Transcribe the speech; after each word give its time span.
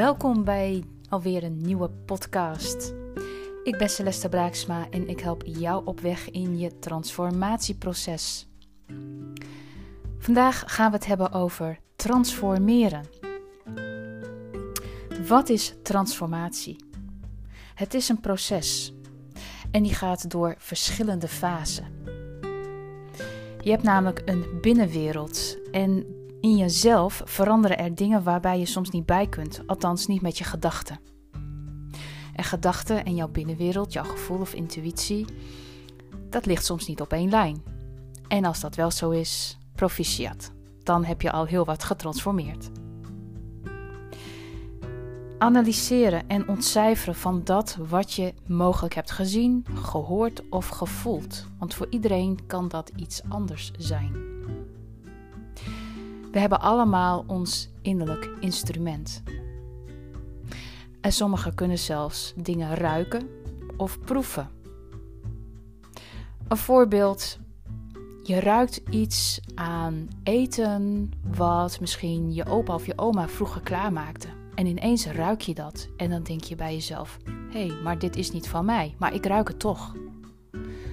Welkom 0.00 0.44
bij 0.44 0.84
alweer 1.08 1.44
een 1.44 1.56
nieuwe 1.56 1.90
podcast. 1.90 2.94
Ik 3.64 3.78
ben 3.78 3.88
Celeste 3.88 4.28
Braaksma 4.28 4.86
en 4.90 5.08
ik 5.08 5.20
help 5.20 5.42
jou 5.46 5.86
op 5.86 6.00
weg 6.00 6.30
in 6.30 6.58
je 6.58 6.78
transformatieproces. 6.78 8.48
Vandaag 10.18 10.62
gaan 10.66 10.90
we 10.90 10.96
het 10.96 11.06
hebben 11.06 11.32
over 11.32 11.78
transformeren. 11.96 13.04
Wat 15.26 15.48
is 15.48 15.74
transformatie? 15.82 16.76
Het 17.74 17.94
is 17.94 18.08
een 18.08 18.20
proces 18.20 18.92
en 19.70 19.82
die 19.82 19.94
gaat 19.94 20.30
door 20.30 20.54
verschillende 20.58 21.28
fasen. 21.28 21.86
Je 23.60 23.70
hebt 23.70 23.82
namelijk 23.82 24.22
een 24.24 24.44
binnenwereld 24.60 25.58
en 25.72 26.19
in 26.40 26.56
jezelf 26.56 27.22
veranderen 27.24 27.78
er 27.78 27.94
dingen 27.94 28.22
waarbij 28.22 28.58
je 28.58 28.66
soms 28.66 28.90
niet 28.90 29.06
bij 29.06 29.26
kunt, 29.26 29.62
althans 29.66 30.06
niet 30.06 30.22
met 30.22 30.38
je 30.38 30.44
gedachten. 30.44 31.00
En 32.34 32.44
gedachten 32.44 33.04
en 33.04 33.14
jouw 33.14 33.28
binnenwereld, 33.28 33.92
jouw 33.92 34.04
gevoel 34.04 34.40
of 34.40 34.54
intuïtie, 34.54 35.24
dat 36.28 36.46
ligt 36.46 36.64
soms 36.64 36.86
niet 36.86 37.00
op 37.00 37.12
één 37.12 37.30
lijn. 37.30 37.62
En 38.28 38.44
als 38.44 38.60
dat 38.60 38.74
wel 38.74 38.90
zo 38.90 39.10
is, 39.10 39.58
proficiat. 39.74 40.52
Dan 40.82 41.04
heb 41.04 41.22
je 41.22 41.30
al 41.30 41.44
heel 41.44 41.64
wat 41.64 41.84
getransformeerd. 41.84 42.70
Analyseren 45.38 46.28
en 46.28 46.48
ontcijferen 46.48 47.14
van 47.14 47.44
dat 47.44 47.78
wat 47.88 48.12
je 48.12 48.34
mogelijk 48.46 48.94
hebt 48.94 49.10
gezien, 49.10 49.66
gehoord 49.74 50.42
of 50.50 50.68
gevoeld. 50.68 51.46
Want 51.58 51.74
voor 51.74 51.86
iedereen 51.90 52.38
kan 52.46 52.68
dat 52.68 52.92
iets 52.96 53.22
anders 53.28 53.70
zijn. 53.78 54.29
We 56.30 56.38
hebben 56.38 56.60
allemaal 56.60 57.24
ons 57.26 57.70
innerlijk 57.82 58.30
instrument. 58.40 59.22
En 61.00 61.12
sommigen 61.12 61.54
kunnen 61.54 61.78
zelfs 61.78 62.32
dingen 62.36 62.74
ruiken 62.74 63.28
of 63.76 63.98
proeven. 64.00 64.48
Een 66.48 66.56
voorbeeld: 66.56 67.38
je 68.22 68.40
ruikt 68.40 68.80
iets 68.90 69.40
aan 69.54 70.08
eten 70.22 71.10
wat 71.36 71.80
misschien 71.80 72.34
je 72.34 72.46
opa 72.46 72.74
of 72.74 72.86
je 72.86 72.98
oma 72.98 73.28
vroeger 73.28 73.60
klaarmaakte. 73.60 74.28
En 74.54 74.66
ineens 74.66 75.06
ruik 75.06 75.40
je 75.40 75.54
dat 75.54 75.88
en 75.96 76.10
dan 76.10 76.22
denk 76.22 76.44
je 76.44 76.54
bij 76.54 76.72
jezelf: 76.72 77.18
hé, 77.50 77.66
hey, 77.66 77.82
maar 77.82 77.98
dit 77.98 78.16
is 78.16 78.30
niet 78.30 78.48
van 78.48 78.64
mij, 78.64 78.94
maar 78.98 79.14
ik 79.14 79.26
ruik 79.26 79.48
het 79.48 79.58
toch. 79.58 79.94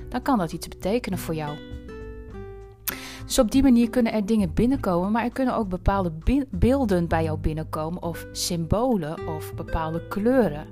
Dan 0.09 0.21
kan 0.21 0.37
dat 0.37 0.51
iets 0.51 0.67
betekenen 0.67 1.19
voor 1.19 1.35
jou. 1.35 1.76
Dus 3.27 3.39
op 3.39 3.51
die 3.51 3.63
manier 3.63 3.89
kunnen 3.89 4.13
er 4.13 4.25
dingen 4.25 4.53
binnenkomen, 4.53 5.11
maar 5.11 5.23
er 5.23 5.31
kunnen 5.31 5.55
ook 5.55 5.69
bepaalde 5.69 6.11
beelden 6.49 7.07
bij 7.07 7.23
jou 7.23 7.37
binnenkomen, 7.37 8.01
of 8.01 8.27
symbolen 8.31 9.27
of 9.27 9.53
bepaalde 9.53 10.07
kleuren. 10.07 10.67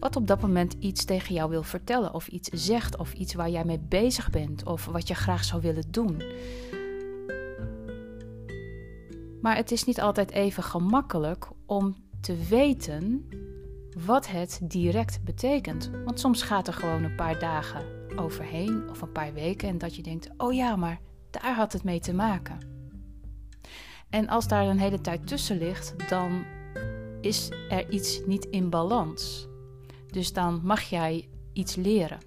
Wat 0.00 0.16
op 0.16 0.26
dat 0.26 0.40
moment 0.40 0.76
iets 0.78 1.04
tegen 1.04 1.34
jou 1.34 1.50
wil 1.50 1.62
vertellen, 1.62 2.14
of 2.14 2.28
iets 2.28 2.48
zegt, 2.48 2.96
of 2.96 3.12
iets 3.12 3.34
waar 3.34 3.50
jij 3.50 3.64
mee 3.64 3.78
bezig 3.88 4.30
bent, 4.30 4.64
of 4.64 4.84
wat 4.86 5.08
je 5.08 5.14
graag 5.14 5.44
zou 5.44 5.62
willen 5.62 5.84
doen. 5.90 6.22
Maar 9.40 9.56
het 9.56 9.72
is 9.72 9.84
niet 9.84 10.00
altijd 10.00 10.30
even 10.30 10.62
gemakkelijk 10.62 11.48
om 11.66 11.96
te 12.20 12.36
weten 12.48 13.28
wat 14.06 14.28
het 14.28 14.60
direct 14.62 15.24
betekent. 15.24 15.90
Want 16.04 16.20
soms 16.20 16.42
gaat 16.42 16.66
er 16.66 16.72
gewoon 16.72 17.02
een 17.02 17.14
paar 17.14 17.38
dagen 17.38 17.84
overheen 18.16 18.90
of 18.90 19.02
een 19.02 19.12
paar 19.12 19.32
weken 19.32 19.68
en 19.68 19.78
dat 19.78 19.96
je 19.96 20.02
denkt: 20.02 20.30
oh 20.36 20.52
ja, 20.52 20.76
maar 20.76 21.00
daar 21.42 21.54
had 21.54 21.72
het 21.72 21.84
mee 21.84 22.00
te 22.00 22.14
maken. 22.14 22.58
En 24.10 24.28
als 24.28 24.48
daar 24.48 24.66
een 24.66 24.78
hele 24.78 25.00
tijd 25.00 25.26
tussen 25.26 25.58
ligt, 25.58 25.94
dan 26.08 26.44
is 27.20 27.50
er 27.68 27.90
iets 27.90 28.20
niet 28.26 28.44
in 28.44 28.70
balans. 28.70 29.48
Dus 30.06 30.32
dan 30.32 30.60
mag 30.62 30.82
jij 30.82 31.28
iets 31.52 31.74
leren. 31.74 32.18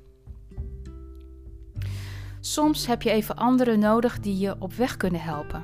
Soms 2.39 2.87
heb 2.87 3.01
je 3.01 3.11
even 3.11 3.35
anderen 3.35 3.79
nodig 3.79 4.19
die 4.19 4.37
je 4.37 4.55
op 4.59 4.73
weg 4.73 4.97
kunnen 4.97 5.21
helpen. 5.21 5.63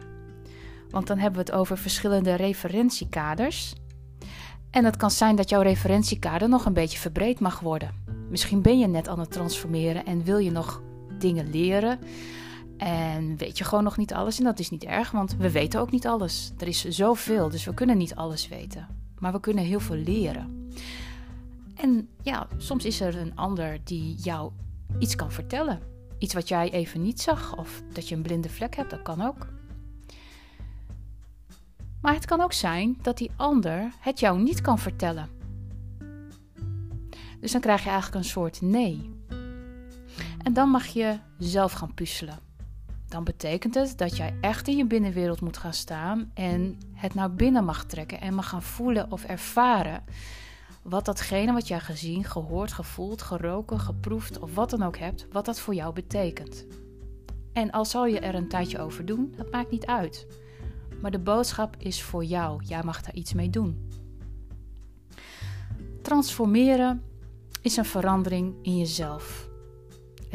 Want 0.89 1.07
dan 1.07 1.17
hebben 1.17 1.45
we 1.45 1.51
het 1.51 1.59
over 1.59 1.77
verschillende 1.77 2.35
referentiekaders. 2.35 3.73
En 4.71 4.85
het 4.85 4.97
kan 4.97 5.11
zijn 5.11 5.35
dat 5.35 5.49
jouw 5.49 5.61
referentiekader 5.61 6.49
nog 6.49 6.65
een 6.65 6.73
beetje 6.73 6.99
verbreed 6.99 7.39
mag 7.39 7.59
worden. 7.59 8.03
Misschien 8.29 8.61
ben 8.61 8.79
je 8.79 8.87
net 8.87 9.07
aan 9.07 9.19
het 9.19 9.31
transformeren 9.31 10.05
en 10.05 10.23
wil 10.23 10.37
je 10.37 10.51
nog 10.51 10.81
dingen 11.19 11.49
leren. 11.49 11.99
En 12.77 13.37
weet 13.37 13.57
je 13.57 13.63
gewoon 13.63 13.83
nog 13.83 13.97
niet 13.97 14.13
alles. 14.13 14.37
En 14.37 14.43
dat 14.43 14.59
is 14.59 14.69
niet 14.69 14.83
erg, 14.83 15.11
want 15.11 15.35
we 15.35 15.51
weten 15.51 15.79
ook 15.79 15.91
niet 15.91 16.07
alles. 16.07 16.51
Er 16.57 16.67
is 16.67 16.83
zoveel, 16.83 17.49
dus 17.49 17.65
we 17.65 17.73
kunnen 17.73 17.97
niet 17.97 18.15
alles 18.15 18.47
weten. 18.47 18.87
Maar 19.19 19.31
we 19.31 19.39
kunnen 19.39 19.63
heel 19.63 19.79
veel 19.79 19.95
leren. 19.95 20.71
En 21.75 22.09
ja, 22.21 22.47
soms 22.57 22.85
is 22.85 23.01
er 23.01 23.17
een 23.17 23.35
ander 23.35 23.79
die 23.83 24.15
jou 24.15 24.51
iets 24.99 25.15
kan 25.15 25.31
vertellen. 25.31 25.79
Iets 26.19 26.33
wat 26.33 26.47
jij 26.47 26.71
even 26.71 27.01
niet 27.01 27.21
zag, 27.21 27.57
of 27.57 27.81
dat 27.93 28.09
je 28.09 28.15
een 28.15 28.21
blinde 28.21 28.49
vlek 28.49 28.75
hebt, 28.75 28.89
dat 28.89 29.01
kan 29.01 29.21
ook. 29.21 29.47
Maar 32.01 32.13
het 32.13 32.25
kan 32.25 32.41
ook 32.41 32.53
zijn 32.53 32.97
dat 33.01 33.17
die 33.17 33.31
ander 33.35 33.91
het 33.99 34.19
jou 34.19 34.41
niet 34.41 34.61
kan 34.61 34.79
vertellen. 34.79 35.29
Dus 37.39 37.51
dan 37.51 37.61
krijg 37.61 37.83
je 37.83 37.89
eigenlijk 37.89 38.23
een 38.23 38.29
soort 38.29 38.61
nee. 38.61 39.13
En 40.43 40.53
dan 40.53 40.69
mag 40.69 40.85
je 40.85 41.17
zelf 41.37 41.71
gaan 41.71 41.93
puzzelen 41.93 42.44
dan 43.07 43.23
betekent 43.23 43.75
het 43.75 43.97
dat 43.97 44.17
jij 44.17 44.33
echt 44.41 44.67
in 44.67 44.77
je 44.77 44.85
binnenwereld 44.85 45.41
moet 45.41 45.57
gaan 45.57 45.73
staan 45.73 46.31
en 46.33 46.77
het 46.93 47.13
naar 47.13 47.33
binnen 47.33 47.65
mag 47.65 47.85
trekken 47.85 48.21
en 48.21 48.33
mag 48.33 48.49
gaan 48.49 48.63
voelen 48.63 49.11
of 49.11 49.23
ervaren 49.23 50.03
wat 50.81 51.05
datgene 51.05 51.53
wat 51.53 51.67
jij 51.67 51.79
gezien, 51.79 52.23
gehoord, 52.23 52.73
gevoeld, 52.73 53.21
geroken, 53.21 53.79
geproefd 53.79 54.39
of 54.39 54.55
wat 54.55 54.69
dan 54.69 54.83
ook 54.83 54.97
hebt, 54.97 55.27
wat 55.31 55.45
dat 55.45 55.59
voor 55.59 55.73
jou 55.73 55.93
betekent. 55.93 56.65
En 57.53 57.71
al 57.71 57.85
zal 57.85 58.05
je 58.05 58.19
er 58.19 58.35
een 58.35 58.47
tijdje 58.47 58.79
over 58.79 59.05
doen, 59.05 59.33
dat 59.37 59.51
maakt 59.51 59.71
niet 59.71 59.85
uit. 59.85 60.27
Maar 61.01 61.11
de 61.11 61.19
boodschap 61.19 61.75
is 61.77 62.03
voor 62.03 62.23
jou. 62.23 62.63
Jij 62.63 62.83
mag 62.83 63.01
daar 63.01 63.15
iets 63.15 63.33
mee 63.33 63.49
doen. 63.49 63.89
Transformeren 66.01 67.03
is 67.61 67.77
een 67.77 67.85
verandering 67.85 68.55
in 68.61 68.77
jezelf. 68.77 69.49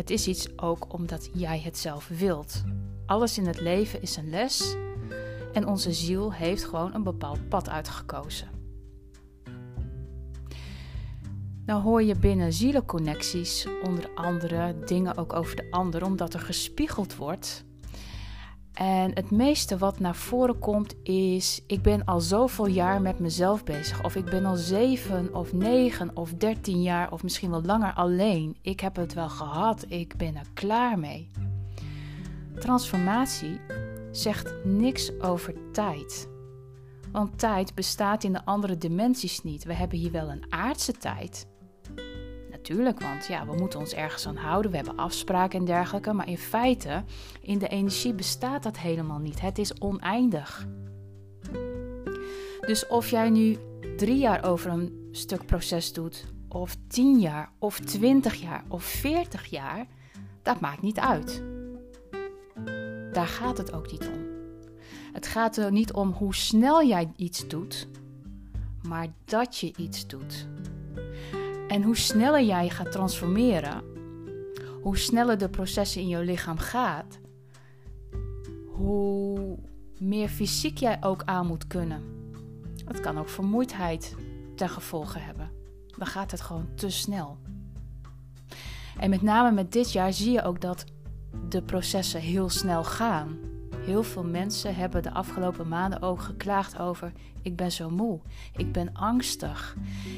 Het 0.01 0.11
is 0.11 0.27
iets 0.27 0.59
ook 0.59 0.93
omdat 0.95 1.31
jij 1.33 1.61
het 1.61 1.79
zelf 1.79 2.09
wilt. 2.09 2.63
Alles 3.07 3.39
in 3.39 3.47
het 3.47 3.61
leven 3.61 4.03
is 4.03 4.17
een 4.17 4.31
les 4.31 4.77
en 5.53 5.67
onze 5.67 5.93
ziel 5.93 6.33
heeft 6.33 6.65
gewoon 6.65 6.95
een 6.95 7.03
bepaald 7.03 7.49
pad 7.49 7.69
uitgekozen. 7.69 8.49
Nou 11.67 11.83
hoor 11.83 12.03
je 12.03 12.15
binnen 12.15 12.53
zielenconnecties 12.53 13.67
onder 13.83 14.11
andere 14.15 14.79
dingen 14.85 15.17
ook 15.17 15.33
over 15.33 15.57
de 15.57 15.67
ander, 15.71 16.05
omdat 16.05 16.35
er 16.35 16.41
gespiegeld 16.41 17.17
wordt 17.17 17.65
en 18.81 19.11
het 19.15 19.31
meeste 19.31 19.79
wat 19.79 19.99
naar 19.99 20.15
voren 20.15 20.59
komt 20.59 20.95
is: 21.03 21.61
ik 21.67 21.83
ben 21.83 22.05
al 22.05 22.21
zoveel 22.21 22.67
jaar 22.67 23.03
met 23.03 23.19
mezelf 23.19 23.65
bezig. 23.65 24.05
Of 24.05 24.17
ik 24.17 24.25
ben 24.25 24.45
al 24.45 24.57
zeven 24.57 25.35
of 25.35 25.53
negen 25.53 26.17
of 26.17 26.33
dertien 26.35 26.83
jaar 26.83 27.13
of 27.13 27.23
misschien 27.23 27.51
wel 27.51 27.63
langer 27.63 27.93
alleen. 27.93 28.57
Ik 28.63 28.81
heb 28.81 28.97
het 28.97 29.15
wel 29.15 29.29
gehad, 29.29 29.85
ik 29.89 30.17
ben 30.17 30.37
er 30.37 30.47
klaar 30.55 30.99
mee. 30.99 31.31
Transformatie 32.59 33.61
zegt 34.11 34.55
niks 34.65 35.21
over 35.21 35.55
tijd. 35.73 36.29
Want 37.13 37.39
tijd 37.39 37.75
bestaat 37.75 38.25
in 38.25 38.33
de 38.33 38.45
andere 38.45 38.79
dimensies 38.79 39.43
niet. 39.43 39.65
We 39.65 39.75
hebben 39.75 39.99
hier 39.99 40.13
wel 40.13 40.31
een 40.31 40.45
aardse 40.49 40.93
tijd, 40.93 41.47
natuurlijk, 42.61 43.01
want 43.01 43.27
ja, 43.27 43.47
we 43.47 43.55
moeten 43.57 43.79
ons 43.79 43.95
ergens 43.95 44.27
aan 44.27 44.37
houden. 44.37 44.71
We 44.71 44.77
hebben 44.77 44.97
afspraken 44.97 45.59
en 45.59 45.65
dergelijke. 45.65 46.13
Maar 46.13 46.29
in 46.29 46.39
feite, 46.39 47.05
in 47.41 47.59
de 47.59 47.69
energie 47.69 48.15
bestaat 48.15 48.63
dat 48.63 48.79
helemaal 48.79 49.19
niet. 49.19 49.41
Het 49.41 49.59
is 49.59 49.81
oneindig. 49.81 50.67
Dus 52.61 52.87
of 52.87 53.11
jij 53.11 53.31
nu 53.31 53.57
drie 53.97 54.19
jaar 54.19 54.45
over 54.45 54.71
een 54.71 55.09
stuk 55.11 55.47
proces 55.47 55.93
doet, 55.93 56.25
of 56.49 56.77
tien 56.89 57.21
jaar, 57.21 57.53
of 57.59 57.79
twintig 57.81 58.35
jaar, 58.35 58.65
of 58.69 58.85
veertig 58.85 59.47
jaar, 59.47 59.87
dat 60.43 60.61
maakt 60.61 60.83
niet 60.83 60.99
uit. 60.99 61.43
Daar 63.13 63.27
gaat 63.27 63.59
het 63.59 63.73
ook 63.73 63.91
niet 63.91 64.09
om. 64.09 64.29
Het 65.13 65.27
gaat 65.27 65.57
er 65.57 65.73
niet 65.73 65.93
om 65.93 66.11
hoe 66.11 66.35
snel 66.35 66.85
jij 66.87 67.13
iets 67.17 67.49
doet, 67.49 67.89
maar 68.83 69.07
dat 69.25 69.57
je 69.57 69.73
iets 69.77 70.07
doet. 70.07 70.49
En 71.71 71.83
hoe 71.83 71.97
sneller 71.97 72.43
jij 72.43 72.69
gaat 72.69 72.93
transformeren, 72.93 73.83
hoe 74.83 74.99
sneller 74.99 75.39
de 75.39 75.49
processen 75.49 76.01
in 76.01 76.09
jouw 76.09 76.23
lichaam 76.23 76.59
gaat, 76.59 77.19
hoe 78.67 79.59
meer 79.99 80.29
fysiek 80.29 80.79
jij 80.79 80.97
ook 81.01 81.23
aan 81.25 81.47
moet 81.47 81.67
kunnen. 81.67 82.03
Het 82.85 83.01
kan 83.01 83.19
ook 83.19 83.29
vermoeidheid 83.29 84.15
ten 84.57 84.69
gevolge 84.69 85.19
hebben. 85.19 85.51
Dan 85.99 86.07
gaat 86.07 86.31
het 86.31 86.41
gewoon 86.41 86.69
te 86.75 86.91
snel. 86.91 87.39
En 88.99 89.11
met 89.11 89.23
name 89.23 89.53
met 89.53 89.73
dit 89.73 89.93
jaar 89.93 90.13
zie 90.13 90.33
je 90.33 90.43
ook 90.43 90.61
dat 90.61 90.85
de 91.49 91.63
processen 91.63 92.21
heel 92.21 92.49
snel 92.49 92.85
gaan. 92.85 93.39
Heel 93.81 94.03
veel 94.03 94.25
mensen 94.25 94.75
hebben 94.75 95.03
de 95.03 95.13
afgelopen 95.13 95.69
maanden 95.69 96.03
ook 96.03 96.21
geklaagd 96.21 96.79
over: 96.79 97.13
ik 97.43 97.57
ben 97.57 97.73
zo 97.73 97.91
moe, 97.91 98.21
ik 98.57 98.73
ben 98.73 98.95
angstig, 98.95 99.77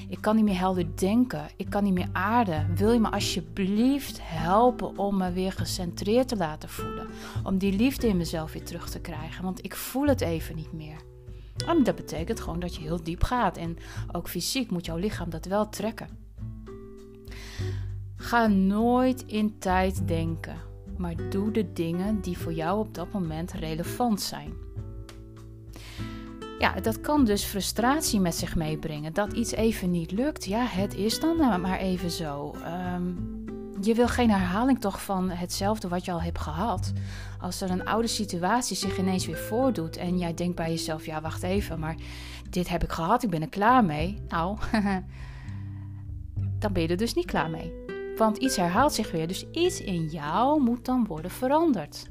ik 0.09 0.19
kan 0.21 0.37
niet 0.37 0.45
meer 0.45 0.59
helder 0.59 0.87
denken, 0.97 1.47
ik 1.57 1.71
kan 1.71 1.85
niet 1.85 1.95
meer 1.95 2.09
aarden. 2.13 2.77
Wil 2.77 2.93
je 2.93 3.01
me 3.01 3.11
alsjeblieft 3.11 4.19
helpen 4.23 4.99
om 4.99 5.17
me 5.17 5.33
weer 5.33 5.53
gecentreerd 5.53 6.29
te 6.29 6.37
laten 6.37 6.69
voelen? 6.69 7.07
Om 7.45 7.59
die 7.59 7.77
liefde 7.77 8.09
in 8.09 8.17
mezelf 8.17 8.53
weer 8.53 8.65
terug 8.65 8.91
te 8.91 9.01
krijgen, 9.01 9.45
want 9.45 9.65
ik 9.65 9.77
voel 9.77 10.07
het 10.07 10.21
even 10.21 10.57
niet 10.57 10.73
meer. 10.73 10.97
En 11.67 11.85
dat 11.85 11.95
betekent 11.95 12.41
gewoon 12.41 12.61
dat 12.61 12.75
je 12.75 12.83
heel 12.83 13.03
diep 13.03 13.23
gaat 13.23 13.57
en 13.57 13.77
ook 14.13 14.29
fysiek 14.29 14.71
moet 14.71 14.87
jouw 14.87 14.97
lichaam 14.97 15.31
dat 15.31 15.45
wel 15.45 15.69
trekken. 15.69 16.09
Ga 18.17 18.47
nooit 18.47 19.25
in 19.27 19.59
tijd 19.59 20.09
denken 20.09 20.57
maar 21.03 21.31
doe 21.31 21.51
de 21.51 21.73
dingen 21.73 22.21
die 22.21 22.39
voor 22.39 22.53
jou 22.53 22.79
op 22.79 22.95
dat 22.95 23.13
moment 23.13 23.53
relevant 23.53 24.21
zijn. 24.21 24.53
Ja, 26.59 26.81
dat 26.81 27.01
kan 27.01 27.25
dus 27.25 27.45
frustratie 27.45 28.21
met 28.21 28.35
zich 28.35 28.57
meebrengen. 28.57 29.13
Dat 29.13 29.33
iets 29.33 29.53
even 29.53 29.91
niet 29.91 30.13
lukt. 30.13 30.45
Ja, 30.45 30.65
het 30.65 30.95
is 30.95 31.21
dan 31.21 31.61
maar 31.61 31.79
even 31.79 32.11
zo. 32.11 32.55
Ehm, 32.65 33.13
je 33.81 33.95
wil 33.95 34.09
geen 34.09 34.31
herhaling 34.31 34.81
toch 34.81 35.03
van 35.03 35.31
hetzelfde 35.31 35.89
wat 35.89 36.05
je 36.05 36.13
al 36.13 36.23
hebt 36.23 36.39
gehad. 36.39 36.93
Als 37.41 37.61
er 37.61 37.71
een 37.71 37.85
oude 37.85 38.09
situatie 38.09 38.77
zich 38.77 38.99
ineens 38.99 39.27
weer 39.27 39.39
voordoet 39.39 39.97
en 39.97 40.19
jij 40.19 40.35
denkt 40.35 40.57
bij 40.57 40.71
jezelf: 40.71 41.07
ja, 41.07 41.21
wacht 41.21 41.43
even, 41.43 41.79
maar 41.79 41.97
dit 42.51 42.69
heb 42.69 42.83
ik 42.83 42.93
gehad, 42.93 43.23
ik 43.23 43.31
ben 43.31 43.43
er 43.43 43.49
klaar 43.49 43.85
mee. 43.85 44.19
Nou, 44.29 44.59
dan 46.63 46.73
ben 46.73 46.83
je 46.83 46.89
er 46.89 46.97
dus 46.97 47.15
niet 47.15 47.27
klaar 47.27 47.51
mee. 47.51 47.82
Want 48.23 48.37
iets 48.37 48.57
herhaalt 48.57 48.93
zich 48.93 49.11
weer, 49.11 49.29
dus 49.29 49.47
iets 49.51 49.81
in 49.81 50.07
jou 50.07 50.61
moet 50.61 50.85
dan 50.85 51.07
worden 51.07 51.31
veranderd. 51.31 52.07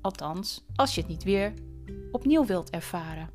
Althans, 0.00 0.64
als 0.74 0.94
je 0.94 1.00
het 1.00 1.10
niet 1.10 1.22
weer 1.22 1.52
opnieuw 2.12 2.44
wilt 2.44 2.70
ervaren. 2.70 3.30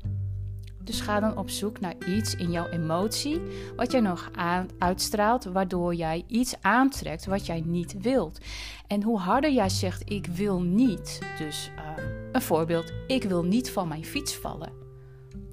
Dus 0.84 1.00
ga 1.00 1.20
dan 1.20 1.36
op 1.36 1.50
zoek 1.50 1.80
naar 1.80 1.94
iets 2.06 2.34
in 2.34 2.50
jouw 2.50 2.66
emotie 2.66 3.40
wat 3.76 3.92
jij 3.92 4.00
nog 4.00 4.30
aan, 4.34 4.68
uitstraalt, 4.78 5.44
waardoor 5.44 5.94
jij 5.94 6.24
iets 6.26 6.54
aantrekt 6.60 7.26
wat 7.26 7.46
jij 7.46 7.62
niet 7.66 8.00
wilt. 8.00 8.38
En 8.86 9.02
hoe 9.02 9.18
harder 9.18 9.52
jij 9.52 9.68
zegt: 9.68 10.10
Ik 10.10 10.26
wil 10.26 10.62
niet, 10.62 11.18
dus 11.38 11.70
uh, 11.76 12.04
een 12.32 12.42
voorbeeld, 12.42 12.92
ik 13.06 13.22
wil 13.22 13.44
niet 13.44 13.70
van 13.70 13.88
mijn 13.88 14.04
fiets 14.04 14.36
vallen, 14.36 14.72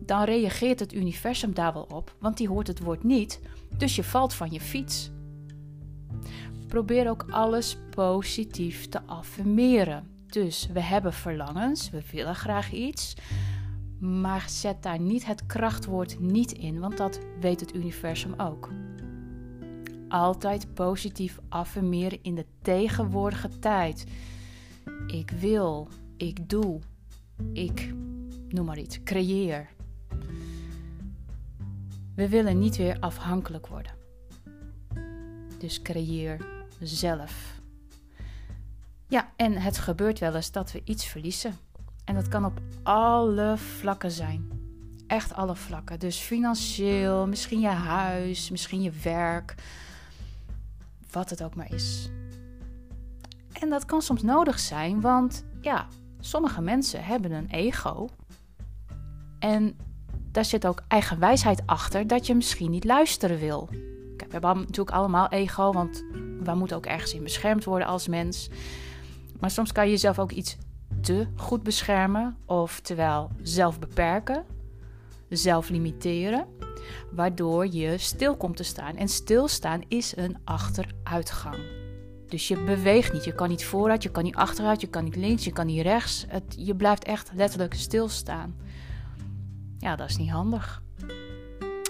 dan 0.01 0.23
reageert 0.23 0.79
het 0.79 0.93
universum 0.93 1.53
daar 1.53 1.73
wel 1.73 1.87
op, 1.89 2.15
want 2.19 2.37
die 2.37 2.47
hoort 2.47 2.67
het 2.67 2.79
woord 2.79 3.03
niet, 3.03 3.39
dus 3.77 3.95
je 3.95 4.03
valt 4.03 4.33
van 4.33 4.51
je 4.51 4.61
fiets. 4.61 5.13
Probeer 6.67 7.09
ook 7.09 7.25
alles 7.29 7.77
positief 7.89 8.87
te 8.87 9.01
affirmeren. 9.05 10.07
Dus 10.25 10.69
we 10.73 10.81
hebben 10.81 11.13
verlangens, 11.13 11.89
we 11.89 12.01
willen 12.11 12.35
graag 12.35 12.71
iets, 12.71 13.13
maar 13.99 14.49
zet 14.49 14.83
daar 14.83 14.99
niet 14.99 15.25
het 15.25 15.45
krachtwoord 15.45 16.19
niet 16.19 16.51
in, 16.51 16.79
want 16.79 16.97
dat 16.97 17.19
weet 17.39 17.59
het 17.59 17.75
universum 17.75 18.33
ook. 18.37 18.69
Altijd 20.09 20.73
positief 20.73 21.39
affirmeren 21.49 22.19
in 22.21 22.35
de 22.35 22.45
tegenwoordige 22.61 23.59
tijd. 23.59 24.05
Ik 25.07 25.31
wil, 25.39 25.87
ik 26.17 26.49
doe, 26.49 26.79
ik 27.53 27.93
noem 28.49 28.65
maar 28.65 28.79
iets, 28.79 29.03
creëer. 29.03 29.69
We 32.15 32.29
willen 32.29 32.59
niet 32.59 32.77
weer 32.77 32.97
afhankelijk 32.99 33.67
worden. 33.67 33.91
Dus 35.57 35.81
creëer 35.81 36.54
zelf. 36.87 37.61
Ja, 39.07 39.31
en 39.35 39.53
het 39.53 39.77
gebeurt 39.77 40.19
wel 40.19 40.35
eens 40.35 40.51
dat 40.51 40.71
we 40.71 40.81
iets 40.83 41.05
verliezen. 41.05 41.57
En 42.03 42.15
dat 42.15 42.27
kan 42.27 42.45
op 42.45 42.59
alle 42.83 43.57
vlakken 43.57 44.11
zijn. 44.11 44.49
Echt 45.07 45.33
alle 45.33 45.55
vlakken. 45.55 45.99
Dus 45.99 46.17
financieel, 46.17 47.27
misschien 47.27 47.59
je 47.59 47.67
huis, 47.67 48.49
misschien 48.49 48.81
je 48.81 48.91
werk. 49.03 49.55
Wat 51.11 51.29
het 51.29 51.43
ook 51.43 51.55
maar 51.55 51.73
is. 51.73 52.09
En 53.51 53.69
dat 53.69 53.85
kan 53.85 54.01
soms 54.01 54.21
nodig 54.21 54.59
zijn, 54.59 55.01
want 55.01 55.45
ja, 55.61 55.87
sommige 56.19 56.61
mensen 56.61 57.03
hebben 57.03 57.31
een 57.31 57.49
ego. 57.49 58.09
En 59.39 59.77
daar 60.31 60.45
zit 60.45 60.67
ook 60.67 60.83
eigen 60.87 61.19
wijsheid 61.19 61.61
achter 61.65 62.07
dat 62.07 62.27
je 62.27 62.35
misschien 62.35 62.71
niet 62.71 62.83
luisteren 62.83 63.39
wil. 63.39 63.69
We 64.25 64.31
hebben 64.31 64.57
natuurlijk 64.57 64.95
allemaal 64.95 65.29
ego, 65.29 65.71
want 65.71 66.03
we 66.43 66.53
moeten 66.55 66.77
ook 66.77 66.85
ergens 66.85 67.13
in 67.13 67.23
beschermd 67.23 67.63
worden 67.63 67.87
als 67.87 68.07
mens. 68.07 68.49
Maar 69.39 69.51
soms 69.51 69.71
kan 69.71 69.85
je 69.85 69.91
jezelf 69.91 70.19
ook 70.19 70.31
iets 70.31 70.57
te 71.01 71.27
goed 71.35 71.63
beschermen, 71.63 72.37
oftewel 72.45 73.31
zelf 73.41 73.79
beperken, 73.79 74.43
zelf 75.29 75.69
limiteren, 75.69 76.45
waardoor 77.11 77.67
je 77.67 77.97
stil 77.97 78.37
komt 78.37 78.57
te 78.57 78.63
staan. 78.63 78.95
En 78.95 79.07
stilstaan 79.07 79.81
is 79.87 80.17
een 80.17 80.37
achteruitgang. 80.43 81.57
Dus 82.27 82.47
je 82.47 82.63
beweegt 82.63 83.13
niet. 83.13 83.23
Je 83.23 83.35
kan 83.35 83.49
niet 83.49 83.65
vooruit, 83.65 84.03
je 84.03 84.11
kan 84.11 84.23
niet 84.23 84.35
achteruit, 84.35 84.81
je 84.81 84.87
kan 84.87 85.03
niet 85.03 85.15
links, 85.15 85.43
je 85.43 85.51
kan 85.51 85.65
niet 85.65 85.81
rechts. 85.81 86.25
Het, 86.27 86.55
je 86.57 86.75
blijft 86.75 87.03
echt 87.03 87.31
letterlijk 87.33 87.73
stilstaan. 87.73 88.55
Ja, 89.77 89.95
dat 89.95 90.09
is 90.09 90.17
niet 90.17 90.29
handig. 90.29 90.83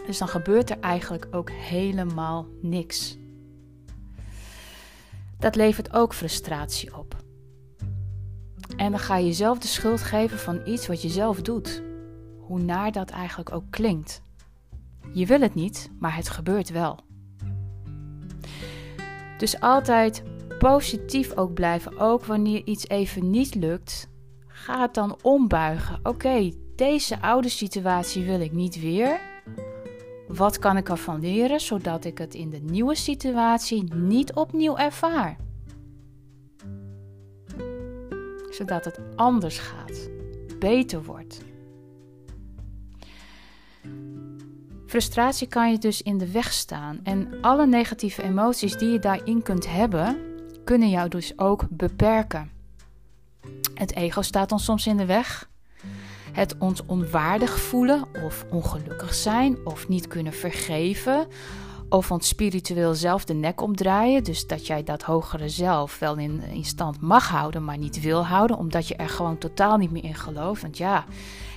Dus 0.05 0.17
dan 0.17 0.27
gebeurt 0.27 0.69
er 0.69 0.79
eigenlijk 0.79 1.27
ook 1.31 1.49
helemaal 1.49 2.47
niks 2.61 3.17
dat 5.45 5.55
levert 5.55 5.93
ook 5.93 6.13
frustratie 6.13 6.97
op. 6.97 7.15
En 8.77 8.91
dan 8.91 8.99
ga 8.99 9.17
je 9.17 9.25
jezelf 9.25 9.59
de 9.59 9.67
schuld 9.67 10.01
geven 10.01 10.39
van 10.39 10.61
iets 10.65 10.87
wat 10.87 11.01
je 11.01 11.09
zelf 11.09 11.41
doet. 11.41 11.83
Hoe 12.39 12.59
naar 12.59 12.91
dat 12.91 13.09
eigenlijk 13.09 13.51
ook 13.51 13.63
klinkt. 13.69 14.21
Je 15.13 15.25
wil 15.25 15.41
het 15.41 15.55
niet, 15.55 15.91
maar 15.99 16.15
het 16.15 16.29
gebeurt 16.29 16.69
wel. 16.69 16.99
Dus 19.37 19.59
altijd 19.59 20.23
positief 20.59 21.35
ook 21.35 21.53
blijven, 21.53 21.99
ook 21.99 22.25
wanneer 22.25 22.61
iets 22.65 22.87
even 22.87 23.29
niet 23.29 23.55
lukt. 23.55 24.09
Ga 24.47 24.81
het 24.81 24.93
dan 24.93 25.17
ombuigen. 25.21 25.99
Oké, 26.03 26.51
deze 26.75 27.21
oude 27.21 27.49
situatie 27.49 28.25
wil 28.25 28.39
ik 28.39 28.51
niet 28.51 28.79
weer. 28.79 29.19
Wat 30.27 30.59
kan 30.59 30.77
ik 30.77 30.89
ervan 30.89 31.19
leren 31.19 31.59
zodat 31.59 32.05
ik 32.05 32.17
het 32.17 32.33
in 32.33 32.49
de 32.49 32.59
nieuwe 32.61 32.95
situatie 32.95 33.93
niet 33.93 34.33
opnieuw 34.33 34.77
ervaar? 34.77 35.37
Zodat 38.49 38.85
het 38.85 38.99
anders 39.15 39.57
gaat, 39.57 40.09
beter 40.59 41.03
wordt. 41.03 41.41
Frustratie 44.85 45.47
kan 45.47 45.71
je 45.71 45.77
dus 45.77 46.01
in 46.01 46.17
de 46.17 46.31
weg 46.31 46.53
staan 46.53 46.99
en 47.03 47.41
alle 47.41 47.67
negatieve 47.67 48.23
emoties 48.23 48.77
die 48.77 48.89
je 48.89 48.99
daarin 48.99 49.41
kunt 49.41 49.67
hebben, 49.69 50.17
kunnen 50.63 50.89
jou 50.89 51.09
dus 51.09 51.39
ook 51.39 51.65
beperken. 51.69 52.51
Het 53.73 53.95
ego 53.95 54.21
staat 54.21 54.51
ons 54.51 54.63
soms 54.63 54.87
in 54.87 54.97
de 54.97 55.05
weg 55.05 55.49
het 56.35 56.55
ons 56.57 56.85
onwaardig 56.85 57.59
voelen 57.59 58.03
of 58.23 58.45
ongelukkig 58.49 59.13
zijn 59.13 59.57
of 59.63 59.87
niet 59.87 60.07
kunnen 60.07 60.33
vergeven 60.33 61.27
of 61.89 62.11
ons 62.11 62.27
spiritueel 62.27 62.93
zelf 62.93 63.25
de 63.25 63.33
nek 63.33 63.61
omdraaien. 63.61 64.23
Dus 64.23 64.47
dat 64.47 64.67
jij 64.67 64.83
dat 64.83 65.01
hogere 65.01 65.49
zelf 65.49 65.99
wel 65.99 66.17
in, 66.17 66.41
in 66.41 66.63
stand 66.63 67.01
mag 67.01 67.29
houden, 67.29 67.63
maar 67.63 67.77
niet 67.77 68.01
wil 68.01 68.25
houden, 68.25 68.57
omdat 68.57 68.87
je 68.87 68.95
er 68.95 69.09
gewoon 69.09 69.37
totaal 69.37 69.77
niet 69.77 69.91
meer 69.91 70.03
in 70.03 70.15
gelooft. 70.15 70.61
Want 70.61 70.77
ja, 70.77 71.05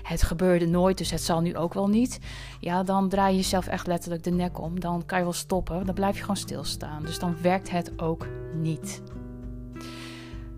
het 0.02 0.22
gebeurde 0.22 0.66
nooit, 0.66 0.98
dus 0.98 1.10
het 1.10 1.22
zal 1.22 1.40
nu 1.40 1.56
ook 1.56 1.74
wel 1.74 1.88
niet. 1.88 2.18
Ja, 2.60 2.82
dan 2.82 3.08
draai 3.08 3.30
je 3.30 3.36
jezelf 3.36 3.66
echt 3.66 3.86
letterlijk 3.86 4.24
de 4.24 4.30
nek 4.30 4.60
om. 4.60 4.80
Dan 4.80 5.02
kan 5.06 5.18
je 5.18 5.24
wel 5.24 5.32
stoppen, 5.32 5.86
dan 5.86 5.94
blijf 5.94 6.14
je 6.14 6.20
gewoon 6.20 6.36
stilstaan. 6.36 7.02
Dus 7.02 7.18
dan 7.18 7.36
werkt 7.42 7.70
het 7.70 7.92
ook 7.96 8.26
niet. 8.54 9.02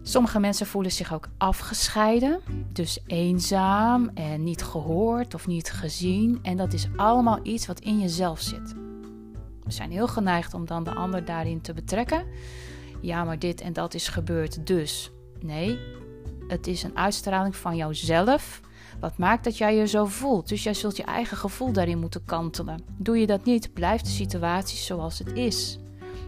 Sommige 0.02 0.40
mensen 0.40 0.66
voelen 0.66 0.92
zich 0.92 1.14
ook 1.14 1.28
afgescheiden, 1.38 2.40
dus 2.72 2.98
eenzaam 3.06 4.10
en 4.14 4.42
niet 4.42 4.62
gehoord 4.62 5.34
of 5.34 5.46
niet 5.46 5.70
gezien. 5.70 6.38
En 6.42 6.56
dat 6.56 6.72
is 6.72 6.88
allemaal 6.96 7.38
iets 7.42 7.66
wat 7.66 7.80
in 7.80 8.00
jezelf 8.00 8.40
zit. 8.40 8.74
We 9.64 9.72
zijn 9.72 9.90
heel 9.90 10.08
geneigd 10.08 10.54
om 10.54 10.66
dan 10.66 10.84
de 10.84 10.94
ander 10.94 11.24
daarin 11.24 11.60
te 11.60 11.72
betrekken. 11.72 12.26
Ja, 13.00 13.24
maar 13.24 13.38
dit 13.38 13.60
en 13.60 13.72
dat 13.72 13.94
is 13.94 14.08
gebeurd, 14.08 14.66
dus. 14.66 15.10
Nee, 15.40 15.78
het 16.48 16.66
is 16.66 16.82
een 16.82 16.96
uitstraling 16.96 17.56
van 17.56 17.76
jouzelf. 17.76 18.60
Wat 19.00 19.18
maakt 19.18 19.44
dat 19.44 19.58
jij 19.58 19.76
je 19.76 19.86
zo 19.86 20.04
voelt? 20.04 20.48
Dus 20.48 20.62
jij 20.62 20.74
zult 20.74 20.96
je 20.96 21.02
eigen 21.02 21.36
gevoel 21.36 21.72
daarin 21.72 21.98
moeten 21.98 22.24
kantelen. 22.24 22.84
Doe 22.98 23.18
je 23.18 23.26
dat 23.26 23.44
niet, 23.44 23.72
blijft 23.72 24.04
de 24.04 24.10
situatie 24.10 24.78
zoals 24.78 25.18
het 25.18 25.32
is. 25.32 25.78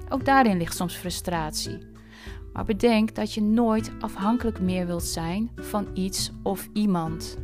Ook 0.08 0.24
daarin 0.24 0.58
ligt 0.58 0.76
soms 0.76 0.94
frustratie. 0.94 1.91
Maar 2.52 2.64
bedenk 2.64 3.14
dat 3.14 3.34
je 3.34 3.42
nooit 3.42 3.90
afhankelijk 4.00 4.60
meer 4.60 4.86
wilt 4.86 5.04
zijn 5.04 5.50
van 5.56 5.86
iets 5.94 6.30
of 6.42 6.68
iemand. 6.72 7.38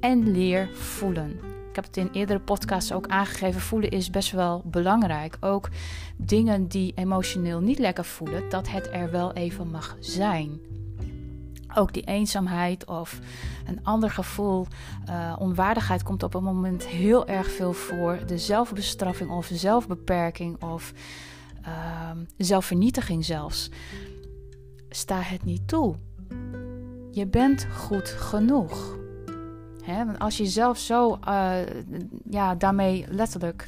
En 0.00 0.30
leer 0.30 0.68
voelen. 0.74 1.30
Ik 1.68 1.84
heb 1.84 1.84
het 1.84 1.96
in 1.96 2.20
eerdere 2.20 2.40
podcasts 2.40 2.92
ook 2.92 3.06
aangegeven. 3.06 3.60
Voelen 3.60 3.90
is 3.90 4.10
best 4.10 4.32
wel 4.32 4.62
belangrijk. 4.64 5.36
Ook 5.40 5.68
dingen 6.16 6.66
die 6.66 6.92
emotioneel 6.94 7.60
niet 7.60 7.78
lekker 7.78 8.04
voelen, 8.04 8.48
dat 8.48 8.68
het 8.68 8.88
er 8.92 9.10
wel 9.10 9.32
even 9.32 9.70
mag 9.70 9.96
zijn. 10.00 10.60
Ook 11.74 11.92
die 11.92 12.02
eenzaamheid 12.02 12.86
of 12.86 13.20
een 13.66 13.80
ander 13.82 14.10
gevoel, 14.10 14.66
uh, 15.08 15.36
onwaardigheid 15.38 16.02
komt 16.02 16.22
op 16.22 16.34
een 16.34 16.42
moment 16.42 16.86
heel 16.86 17.26
erg 17.26 17.50
veel 17.50 17.72
voor. 17.72 18.18
De 18.26 18.38
zelfbestraffing 18.38 19.30
of 19.30 19.48
zelfbeperking 19.52 20.62
of 20.62 20.92
uh, 21.66 22.10
zelfvernietiging 22.36 23.24
zelfs. 23.24 23.70
Sta 24.88 25.20
het 25.20 25.44
niet 25.44 25.68
toe. 25.68 25.94
Je 27.10 27.26
bent 27.26 27.66
goed 27.72 28.08
genoeg. 28.08 28.96
Want 29.86 30.18
als 30.18 30.36
je 30.36 30.46
zelf 30.46 30.78
zo 30.78 31.18
uh, 31.28 31.56
ja, 32.30 32.54
daarmee 32.54 33.04
letterlijk 33.08 33.66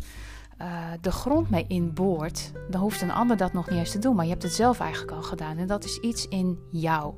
uh, 0.61 0.91
de 1.01 1.13
grond 1.13 1.51
mee 1.51 1.65
inboort, 1.69 2.53
dan 2.71 2.81
hoeft 2.81 3.01
een 3.01 3.11
ander 3.11 3.37
dat 3.37 3.53
nog 3.53 3.71
niet 3.71 3.79
eens 3.79 3.91
te 3.91 3.99
doen. 3.99 4.15
Maar 4.15 4.25
je 4.25 4.31
hebt 4.31 4.43
het 4.43 4.53
zelf 4.53 4.81
eigenlijk 4.81 5.13
al 5.13 5.23
gedaan. 5.23 5.57
En 5.57 5.67
dat 5.67 5.85
is 5.85 5.99
iets 5.99 6.29
in 6.29 6.59
jou. 6.71 7.15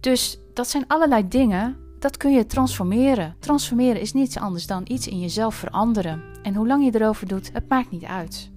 Dus 0.00 0.38
dat 0.54 0.68
zijn 0.68 0.84
allerlei 0.86 1.28
dingen, 1.28 1.76
dat 1.98 2.16
kun 2.16 2.32
je 2.32 2.46
transformeren. 2.46 3.36
Transformeren 3.38 4.00
is 4.00 4.12
niets 4.12 4.38
anders 4.38 4.66
dan 4.66 4.82
iets 4.84 5.06
in 5.06 5.20
jezelf 5.20 5.54
veranderen. 5.54 6.22
En 6.42 6.54
hoe 6.54 6.66
lang 6.66 6.84
je 6.84 7.00
erover 7.00 7.28
doet, 7.28 7.52
het 7.52 7.68
maakt 7.68 7.90
niet 7.90 8.04
uit. 8.04 8.50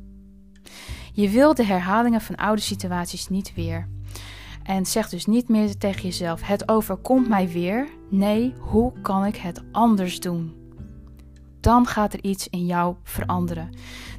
Je 1.13 1.29
wil 1.29 1.53
de 1.53 1.65
herhalingen 1.65 2.21
van 2.21 2.35
oude 2.35 2.61
situaties 2.61 3.27
niet 3.27 3.53
weer. 3.55 3.87
En 4.63 4.85
zeg 4.85 5.09
dus 5.09 5.25
niet 5.25 5.49
meer 5.49 5.77
tegen 5.77 6.01
jezelf: 6.01 6.41
het 6.41 6.69
overkomt 6.69 7.29
mij 7.29 7.49
weer. 7.49 7.87
Nee, 8.09 8.53
hoe 8.59 8.93
kan 9.01 9.25
ik 9.25 9.35
het 9.35 9.63
anders 9.71 10.19
doen? 10.19 10.59
Dan 11.59 11.85
gaat 11.85 12.13
er 12.13 12.23
iets 12.23 12.47
in 12.47 12.65
jou 12.65 12.95
veranderen. 13.03 13.69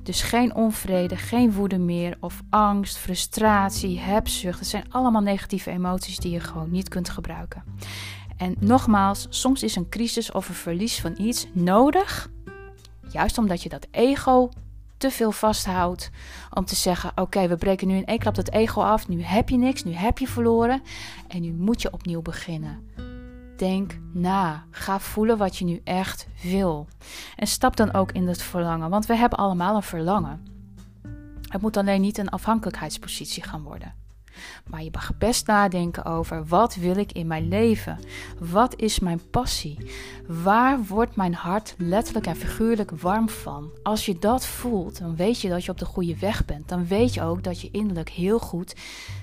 Dus 0.03 0.23
geen 0.23 0.55
onvrede, 0.55 1.17
geen 1.17 1.53
woede 1.53 1.79
meer 1.79 2.17
of 2.21 2.43
angst, 2.51 2.97
frustratie, 2.97 3.99
hebzucht. 3.99 4.59
Het 4.59 4.69
zijn 4.69 4.93
allemaal 4.93 5.23
negatieve 5.23 5.71
emoties 5.71 6.19
die 6.19 6.33
je 6.33 6.41
gewoon 6.41 6.71
niet 6.71 6.89
kunt 6.89 7.09
gebruiken. 7.09 7.65
En 8.37 8.55
nogmaals, 8.59 9.27
soms 9.31 9.63
is 9.63 9.77
een 9.77 9.89
crisis 9.89 10.33
of 10.33 10.49
een 10.49 10.55
verlies 10.55 11.01
van 11.01 11.15
iets 11.19 11.47
nodig, 11.53 12.31
juist 13.09 13.39
omdat 13.39 13.63
je 13.63 13.69
dat 13.69 13.87
ego 13.91 14.49
te 15.03 15.11
veel 15.11 15.33
vasthoudt 15.33 16.11
om 16.51 16.65
te 16.65 16.75
zeggen: 16.75 17.13
Oké, 17.15 17.49
we 17.49 17.57
breken 17.57 17.89
nu 17.89 17.97
in 17.97 18.05
één 18.05 18.19
klap 18.19 18.35
dat 18.35 18.51
ego 18.51 18.83
af. 18.83 19.09
Nu 19.09 19.23
heb 19.23 19.49
je 19.49 19.57
niks, 19.57 19.85
nu 19.85 19.93
heb 19.93 20.19
je 20.19 20.29
verloren 20.29 20.83
en 21.29 21.43
nu 21.43 21.53
moet 21.53 21.83
je 21.83 21.93
opnieuw 21.93 22.23
beginnen. 22.23 22.91
Denk 23.57 23.99
na. 24.13 24.65
Ga 24.71 25.01
voelen 25.01 25.39
wat 25.39 25.57
je 25.57 25.65
nu 25.65 25.81
echt 25.85 26.27
wil. 26.43 26.87
En 27.37 27.47
stap 27.47 27.77
dan 27.77 27.95
ook 27.95 28.13
in 28.13 28.29
het 28.29 28.43
verlangen, 28.43 28.91
want 28.91 29.07
we 29.07 29.17
hebben 29.17 29.39
allemaal 29.39 29.77
een 29.77 29.83
verlangen. 29.83 30.47
Het 31.49 31.63
moet 31.63 31.77
alleen 31.77 32.01
niet 32.01 32.19
een 32.19 32.29
afhankelijkheidspositie 32.29 33.43
gaan 33.43 33.63
worden. 33.63 34.02
Maar 34.67 34.83
je 34.83 34.91
mag 34.93 35.19
best 35.19 35.47
nadenken 35.47 36.05
over 36.05 36.47
wat 36.47 36.75
wil 36.75 36.97
ik 36.97 37.13
in 37.13 37.27
mijn 37.27 37.49
leven? 37.49 37.99
Wat 38.39 38.81
is 38.81 38.99
mijn 38.99 39.21
passie? 39.31 39.79
Waar 40.27 40.85
wordt 40.85 41.17
mijn 41.17 41.35
hart 41.35 41.75
letterlijk 41.79 42.27
en 42.27 42.37
figuurlijk 42.37 42.91
warm 42.91 43.29
van? 43.29 43.71
Als 43.83 44.07
je 44.07 44.19
dat 44.19 44.47
voelt, 44.47 44.99
dan 44.99 45.17
weet 45.17 45.41
je 45.41 45.49
dat 45.49 45.65
je 45.65 45.71
op 45.71 45.79
de 45.79 45.85
goede 45.85 46.19
weg 46.19 46.45
bent. 46.45 46.69
Dan 46.69 46.87
weet 46.87 47.15
je 47.15 47.23
ook 47.23 47.43
dat 47.43 47.61
je 47.61 47.69
innerlijk 47.71 48.11
heel 48.11 48.39
goed 48.39 48.75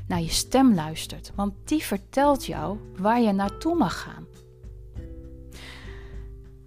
naar 0.07 0.21
je 0.21 0.29
stem 0.29 0.73
luistert. 0.73 1.31
Want 1.35 1.53
die 1.63 1.83
vertelt 1.83 2.45
jou 2.45 2.77
waar 2.97 3.21
je 3.21 3.31
naartoe 3.31 3.75
mag 3.75 4.01
gaan. 4.01 4.25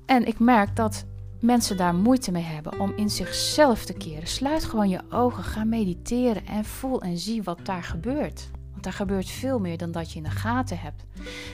En 0.06 0.26
ik 0.26 0.38
merk 0.38 0.76
dat 0.76 1.04
mensen 1.42 1.76
daar 1.76 1.94
moeite 1.94 2.32
mee 2.32 2.42
hebben 2.42 2.80
om 2.80 2.92
in 2.96 3.10
zichzelf 3.10 3.84
te 3.84 3.92
keren. 3.92 4.26
Sluit 4.26 4.64
gewoon 4.64 4.88
je 4.88 5.00
ogen, 5.10 5.44
ga 5.44 5.64
mediteren 5.64 6.46
en 6.46 6.64
voel 6.64 7.02
en 7.02 7.18
zie 7.18 7.42
wat 7.42 7.58
daar 7.62 7.82
gebeurt. 7.82 8.50
Want 8.70 8.82
daar 8.84 8.92
gebeurt 8.92 9.28
veel 9.28 9.58
meer 9.58 9.78
dan 9.78 9.92
dat 9.92 10.10
je 10.10 10.16
in 10.16 10.22
de 10.22 10.30
gaten 10.30 10.78
hebt. 10.78 11.04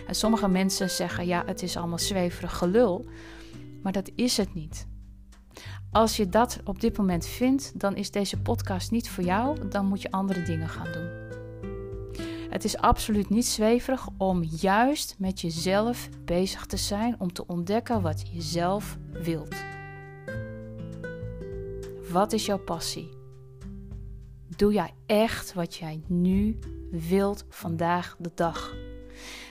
En 0.06 0.14
sommige 0.14 0.48
mensen 0.48 0.90
zeggen: 0.90 1.26
ja, 1.26 1.42
het 1.46 1.62
is 1.62 1.76
allemaal 1.76 1.98
zweverig 1.98 2.56
gelul. 2.56 3.06
Maar 3.82 3.92
dat 3.92 4.10
is 4.14 4.36
het 4.36 4.54
niet. 4.54 4.86
Als 5.92 6.16
je 6.16 6.28
dat 6.28 6.60
op 6.64 6.80
dit 6.80 6.98
moment 6.98 7.26
vindt, 7.26 7.80
dan 7.80 7.96
is 7.96 8.10
deze 8.10 8.38
podcast 8.38 8.90
niet 8.90 9.10
voor 9.10 9.24
jou. 9.24 9.68
Dan 9.68 9.86
moet 9.86 10.02
je 10.02 10.10
andere 10.10 10.42
dingen 10.42 10.68
gaan 10.68 10.92
doen. 10.92 11.26
Het 12.50 12.64
is 12.64 12.76
absoluut 12.76 13.30
niet 13.30 13.46
zweverig 13.46 14.08
om 14.16 14.42
juist 14.44 15.14
met 15.18 15.40
jezelf 15.40 16.08
bezig 16.24 16.66
te 16.66 16.76
zijn, 16.76 17.16
om 17.18 17.32
te 17.32 17.46
ontdekken 17.46 18.02
wat 18.02 18.28
je 18.32 18.40
zelf 18.42 18.96
wilt. 19.12 19.54
Wat 22.12 22.32
is 22.32 22.46
jouw 22.46 22.58
passie? 22.58 23.08
Doe 24.56 24.72
jij 24.72 24.94
echt 25.06 25.54
wat 25.54 25.74
jij 25.74 26.02
nu 26.06 26.58
wilt 26.90 27.44
vandaag 27.48 28.16
de 28.18 28.30
dag? 28.34 28.74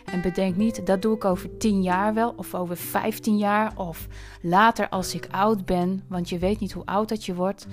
En 0.06 0.22
bedenk 0.22 0.56
niet, 0.56 0.86
dat 0.86 1.02
doe 1.02 1.16
ik 1.16 1.26
over 1.26 1.58
10 1.58 1.82
jaar 1.82 2.14
wel, 2.14 2.34
of 2.36 2.56
over 2.56 2.78
15 2.78 3.38
jaar, 3.38 3.78
of 3.78 4.08
later 4.42 4.90
als 4.90 5.14
ik 5.14 5.28
oud 5.32 5.66
ben. 5.66 6.04
Want 6.08 6.30
je 6.30 6.38
weet 6.38 6.60
niet 6.60 6.72
hoe 6.72 6.86
oud 6.86 7.10
dat 7.10 7.26
je 7.26 7.36
wordt. 7.36 7.68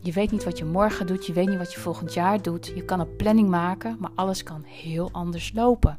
Je 0.00 0.12
weet 0.12 0.30
niet 0.30 0.44
wat 0.44 0.58
je 0.58 0.64
morgen 0.64 1.06
doet, 1.06 1.26
je 1.26 1.32
weet 1.32 1.48
niet 1.48 1.58
wat 1.58 1.72
je 1.72 1.80
volgend 1.80 2.14
jaar 2.14 2.42
doet. 2.42 2.72
Je 2.74 2.84
kan 2.84 3.00
een 3.00 3.16
planning 3.16 3.48
maken, 3.48 3.96
maar 4.00 4.10
alles 4.14 4.42
kan 4.42 4.62
heel 4.62 5.08
anders 5.12 5.52
lopen. 5.52 5.96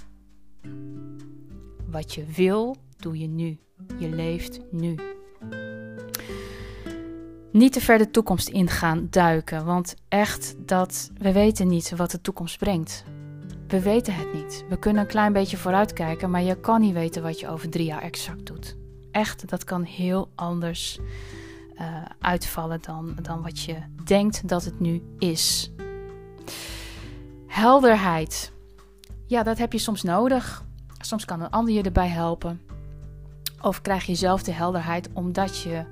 Wat 1.90 2.14
je 2.14 2.26
wil, 2.26 2.76
doe 2.98 3.20
je 3.20 3.28
nu. 3.28 3.58
Je 4.00 4.10
leeft 4.10 4.60
nu 4.72 5.15
niet 7.56 7.74
te 7.74 7.82
ver 7.82 7.98
de 7.98 8.12
toekomst 8.12 8.48
ingaan 8.48 9.08
duiken. 9.10 9.66
Want 9.66 9.96
echt, 10.08 10.56
dat, 10.58 11.12
we 11.18 11.32
weten 11.32 11.68
niet 11.68 11.96
wat 11.96 12.12
de 12.12 12.22
toekomst 12.22 12.58
brengt. 12.58 13.04
We 13.68 13.82
weten 13.82 14.16
het 14.16 14.34
niet. 14.34 14.66
We 14.70 14.80
kunnen 14.80 15.02
een 15.02 15.08
klein 15.08 15.34
beetje 15.34 15.58
vooruitkijken, 15.58 16.30
maar 16.30 16.42
je 16.42 16.60
kan 16.60 16.82
niet 16.82 16.94
weten 16.94 17.24
wat 17.24 17.40
je 17.40 17.50
over 17.50 17.70
drie 17.70 17.86
jaar 17.86 18.02
exact 18.02 18.46
doet. 18.46 18.76
Echt, 19.12 19.50
dat 19.50 19.64
kan 19.64 19.84
heel 19.84 20.32
anders 20.36 21.00
uh, 21.80 22.06
uitvallen 22.20 22.82
dan, 22.82 23.16
dan 23.22 23.42
wat 23.42 23.60
je 23.60 23.76
denkt 24.04 24.48
dat 24.48 24.64
het 24.64 24.80
nu 24.80 25.02
is. 25.18 25.72
Helderheid. 27.48 28.52
Ja, 29.26 29.44
dat 29.44 29.58
heb 29.58 29.72
je 29.72 29.80
soms 29.80 30.04
nodig. 30.04 30.64
Soms 31.00 31.26
kan 31.26 31.42
een 31.42 31.50
ander 31.50 31.74
je 31.74 31.82
erbij 31.82 32.10
helpen. 32.10 32.62
Of 33.62 33.82
krijg 33.82 34.06
je 34.06 34.16
zelf 34.16 34.44
de 34.44 34.52
helderheid 34.52 35.10
omdat 35.14 35.62
je 35.62 35.86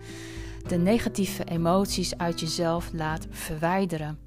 de 0.68 0.78
negatieve 0.78 1.44
emoties 1.44 2.18
uit 2.18 2.40
jezelf 2.40 2.90
laat 2.94 3.28
verwijderen. 3.30 4.20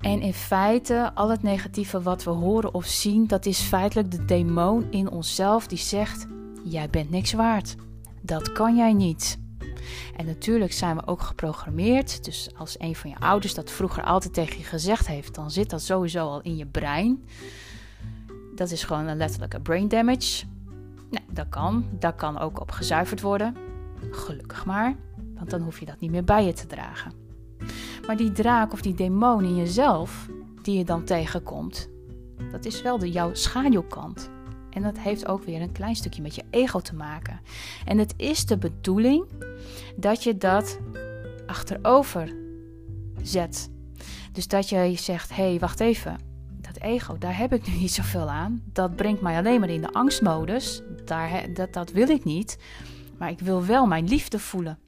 En 0.00 0.20
in 0.20 0.34
feite, 0.34 1.10
al 1.14 1.30
het 1.30 1.42
negatieve 1.42 2.02
wat 2.02 2.24
we 2.24 2.30
horen 2.30 2.74
of 2.74 2.86
zien, 2.86 3.26
dat 3.26 3.46
is 3.46 3.60
feitelijk 3.60 4.10
de 4.10 4.24
demon 4.24 4.86
in 4.90 5.10
onszelf 5.10 5.66
die 5.66 5.78
zegt: 5.78 6.26
Jij 6.64 6.90
bent 6.90 7.10
niks 7.10 7.32
waard. 7.32 7.74
Dat 8.20 8.52
kan 8.52 8.76
jij 8.76 8.92
niet. 8.92 9.38
En 10.16 10.26
natuurlijk 10.26 10.72
zijn 10.72 10.96
we 10.96 11.06
ook 11.06 11.22
geprogrammeerd. 11.22 12.24
Dus 12.24 12.50
als 12.56 12.80
een 12.80 12.96
van 12.96 13.10
je 13.10 13.18
ouders 13.18 13.54
dat 13.54 13.70
vroeger 13.70 14.04
altijd 14.04 14.34
tegen 14.34 14.58
je 14.58 14.64
gezegd 14.64 15.06
heeft, 15.06 15.34
dan 15.34 15.50
zit 15.50 15.70
dat 15.70 15.82
sowieso 15.82 16.26
al 16.26 16.40
in 16.40 16.56
je 16.56 16.66
brein. 16.66 17.24
Dat 18.54 18.70
is 18.70 18.84
gewoon 18.84 19.06
een 19.06 19.16
letterlijke 19.16 19.60
brain 19.60 19.88
damage. 19.88 20.44
Nee, 21.10 21.24
dat 21.30 21.48
kan. 21.48 21.84
Dat 21.98 22.14
kan 22.14 22.38
ook 22.38 22.60
op 22.60 22.70
gezuiverd 22.70 23.20
worden. 23.20 23.56
Gelukkig 24.10 24.66
maar, 24.66 24.96
want 25.34 25.50
dan 25.50 25.62
hoef 25.62 25.80
je 25.80 25.86
dat 25.86 26.00
niet 26.00 26.10
meer 26.10 26.24
bij 26.24 26.44
je 26.44 26.52
te 26.52 26.66
dragen. 26.66 27.12
Maar 28.06 28.16
die 28.16 28.32
draak 28.32 28.72
of 28.72 28.80
die 28.80 28.94
demon 28.94 29.44
in 29.44 29.56
jezelf, 29.56 30.28
die 30.62 30.78
je 30.78 30.84
dan 30.84 31.04
tegenkomt, 31.04 31.88
dat 32.50 32.64
is 32.64 32.82
wel 32.82 32.98
de 32.98 33.10
jouw 33.10 33.34
schaduwkant. 33.34 34.30
En 34.70 34.82
dat 34.82 34.98
heeft 34.98 35.26
ook 35.26 35.44
weer 35.44 35.60
een 35.60 35.72
klein 35.72 35.96
stukje 35.96 36.22
met 36.22 36.34
je 36.34 36.44
ego 36.50 36.80
te 36.80 36.94
maken. 36.94 37.40
En 37.84 37.98
het 37.98 38.14
is 38.16 38.46
de 38.46 38.58
bedoeling 38.58 39.24
dat 39.96 40.22
je 40.22 40.36
dat 40.36 40.78
achterover 41.46 42.34
zet. 43.22 43.70
Dus 44.32 44.48
dat 44.48 44.68
je 44.68 44.92
zegt: 44.96 45.36
hé, 45.36 45.48
hey, 45.48 45.58
wacht 45.58 45.80
even. 45.80 46.18
Dat 46.60 46.76
ego, 46.82 47.18
daar 47.18 47.38
heb 47.38 47.52
ik 47.52 47.66
nu 47.66 47.74
niet 47.74 47.92
zoveel 47.92 48.30
aan. 48.30 48.62
Dat 48.72 48.96
brengt 48.96 49.20
mij 49.20 49.36
alleen 49.36 49.60
maar 49.60 49.68
in 49.68 49.80
de 49.80 49.92
angstmodus. 49.92 50.82
Daar, 51.04 51.52
dat, 51.52 51.72
dat 51.72 51.90
wil 51.90 52.08
ik 52.08 52.24
niet. 52.24 52.58
Maar 53.18 53.30
ik 53.30 53.40
wil 53.40 53.64
wel 53.64 53.86
mijn 53.86 54.08
liefde 54.08 54.38
voelen. 54.38 54.78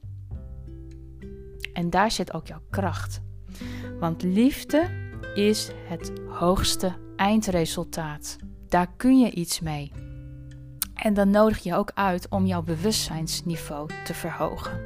En 1.72 1.90
daar 1.90 2.10
zit 2.10 2.32
ook 2.32 2.46
jouw 2.46 2.62
kracht. 2.70 3.20
Want 4.00 4.22
liefde 4.22 4.88
is 5.34 5.70
het 5.88 6.12
hoogste 6.28 6.96
eindresultaat. 7.16 8.36
Daar 8.68 8.88
kun 8.96 9.18
je 9.18 9.30
iets 9.30 9.60
mee. 9.60 9.92
En 10.94 11.14
dan 11.14 11.30
nodig 11.30 11.58
je 11.58 11.74
ook 11.74 11.90
uit 11.94 12.28
om 12.28 12.46
jouw 12.46 12.62
bewustzijnsniveau 12.62 13.90
te 14.04 14.14
verhogen. 14.14 14.80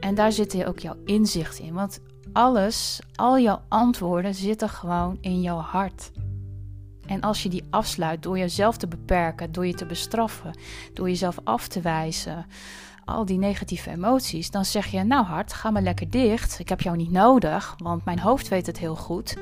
En 0.00 0.14
daar 0.14 0.32
zit 0.32 0.64
ook 0.64 0.78
jouw 0.78 0.96
inzicht 1.04 1.58
in. 1.58 1.74
Want 1.74 2.00
alles, 2.32 3.00
al 3.14 3.38
jouw 3.38 3.62
antwoorden 3.68 4.34
zitten 4.34 4.68
gewoon 4.68 5.18
in 5.20 5.40
jouw 5.40 5.58
hart. 5.58 6.10
En 7.10 7.20
als 7.20 7.42
je 7.42 7.48
die 7.48 7.64
afsluit 7.70 8.22
door 8.22 8.38
jezelf 8.38 8.76
te 8.76 8.86
beperken, 8.86 9.52
door 9.52 9.66
je 9.66 9.74
te 9.74 9.86
bestraffen, 9.86 10.58
door 10.94 11.08
jezelf 11.08 11.38
af 11.44 11.68
te 11.68 11.80
wijzen, 11.80 12.46
al 13.04 13.24
die 13.24 13.38
negatieve 13.38 13.90
emoties, 13.90 14.50
dan 14.50 14.64
zeg 14.64 14.86
je: 14.86 15.02
Nou, 15.02 15.24
hart, 15.24 15.52
ga 15.52 15.70
maar 15.70 15.82
lekker 15.82 16.10
dicht. 16.10 16.58
Ik 16.58 16.68
heb 16.68 16.80
jou 16.80 16.96
niet 16.96 17.10
nodig, 17.10 17.74
want 17.78 18.04
mijn 18.04 18.18
hoofd 18.18 18.48
weet 18.48 18.66
het 18.66 18.78
heel 18.78 18.96
goed. 18.96 19.36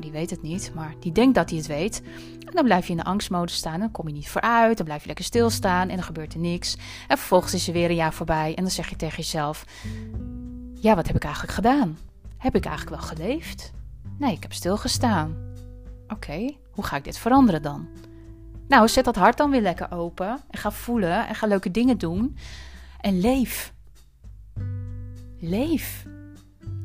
die 0.00 0.10
weet 0.10 0.30
het 0.30 0.42
niet, 0.42 0.72
maar 0.74 0.94
die 1.00 1.12
denkt 1.12 1.34
dat 1.34 1.48
hij 1.48 1.58
het 1.58 1.66
weet. 1.66 2.02
En 2.46 2.52
dan 2.54 2.64
blijf 2.64 2.84
je 2.84 2.90
in 2.90 2.96
de 2.96 3.04
angstmodus 3.04 3.54
staan. 3.54 3.80
Dan 3.80 3.90
kom 3.90 4.08
je 4.08 4.14
niet 4.14 4.28
vooruit. 4.28 4.76
Dan 4.76 4.86
blijf 4.86 5.00
je 5.00 5.06
lekker 5.06 5.24
stilstaan 5.24 5.88
en 5.88 5.94
dan 5.94 6.04
gebeurt 6.04 6.34
er 6.34 6.40
niks. 6.40 6.76
En 7.08 7.18
vervolgens 7.18 7.54
is 7.54 7.66
er 7.66 7.72
weer 7.72 7.90
een 7.90 7.96
jaar 7.96 8.14
voorbij. 8.14 8.54
En 8.54 8.62
dan 8.62 8.72
zeg 8.72 8.88
je 8.88 8.96
tegen 8.96 9.16
jezelf: 9.16 9.64
Ja, 10.74 10.94
wat 10.94 11.06
heb 11.06 11.16
ik 11.16 11.24
eigenlijk 11.24 11.54
gedaan? 11.54 11.98
Heb 12.36 12.54
ik 12.56 12.64
eigenlijk 12.64 12.96
wel 12.96 13.08
geleefd? 13.08 13.72
Nee, 14.18 14.32
ik 14.32 14.42
heb 14.42 14.52
stilgestaan. 14.52 15.36
Oké, 16.08 16.54
hoe 16.80 16.88
ga 16.88 16.96
ik 16.96 17.04
dit 17.04 17.18
veranderen 17.18 17.62
dan? 17.62 17.88
Nou, 18.68 18.88
zet 18.88 19.04
dat 19.04 19.16
hart 19.16 19.36
dan 19.36 19.50
weer 19.50 19.60
lekker 19.60 19.92
open. 19.92 20.40
En 20.50 20.58
ga 20.58 20.70
voelen 20.70 21.28
en 21.28 21.34
ga 21.34 21.46
leuke 21.46 21.70
dingen 21.70 21.98
doen. 21.98 22.36
En 23.00 23.20
leef. 23.20 23.72
Leef. 25.38 26.06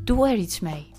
Doe 0.04 0.30
er 0.30 0.36
iets 0.36 0.60
mee. 0.60 0.92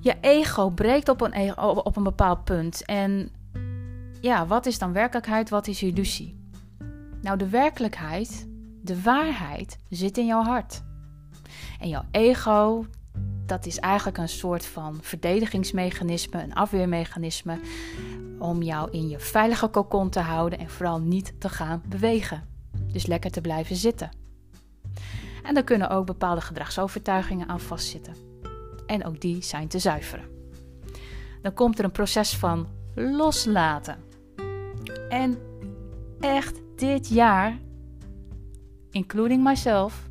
Je 0.00 0.16
ego 0.20 0.70
breekt 0.70 1.08
op 1.08 1.20
een, 1.20 1.34
e- 1.34 1.52
op 1.56 1.96
een 1.96 2.02
bepaald 2.02 2.44
punt. 2.44 2.84
En 2.84 3.30
ja, 4.20 4.46
wat 4.46 4.66
is 4.66 4.78
dan 4.78 4.92
werkelijkheid? 4.92 5.50
Wat 5.50 5.66
is 5.66 5.82
illusie? 5.82 6.40
Nou, 7.20 7.38
de 7.38 7.48
werkelijkheid, 7.48 8.48
de 8.82 9.02
waarheid, 9.02 9.78
zit 9.88 10.18
in 10.18 10.26
jouw 10.26 10.42
hart. 10.42 10.82
En 11.80 11.88
jouw 11.88 12.04
ego, 12.10 12.86
dat 13.48 13.66
is 13.66 13.78
eigenlijk 13.78 14.18
een 14.18 14.28
soort 14.28 14.66
van 14.66 14.98
verdedigingsmechanisme, 15.00 16.42
een 16.42 16.54
afweermechanisme, 16.54 17.60
om 18.38 18.62
jou 18.62 18.90
in 18.90 19.08
je 19.08 19.18
veilige 19.18 19.68
kokon 19.68 20.10
te 20.10 20.20
houden 20.20 20.58
en 20.58 20.70
vooral 20.70 21.00
niet 21.00 21.40
te 21.40 21.48
gaan 21.48 21.82
bewegen. 21.88 22.42
Dus 22.92 23.06
lekker 23.06 23.30
te 23.30 23.40
blijven 23.40 23.76
zitten. 23.76 24.10
En 25.42 25.56
er 25.56 25.64
kunnen 25.64 25.90
ook 25.90 26.06
bepaalde 26.06 26.40
gedragsovertuigingen 26.40 27.48
aan 27.48 27.60
vastzitten. 27.60 28.14
En 28.86 29.04
ook 29.04 29.20
die 29.20 29.42
zijn 29.42 29.68
te 29.68 29.78
zuiveren. 29.78 30.24
Dan 31.42 31.54
komt 31.54 31.78
er 31.78 31.84
een 31.84 31.90
proces 31.90 32.36
van 32.36 32.66
loslaten. 32.94 33.96
En 35.08 35.38
echt 36.20 36.60
dit 36.76 37.08
jaar, 37.08 37.58
including 38.90 39.44
myself, 39.44 40.07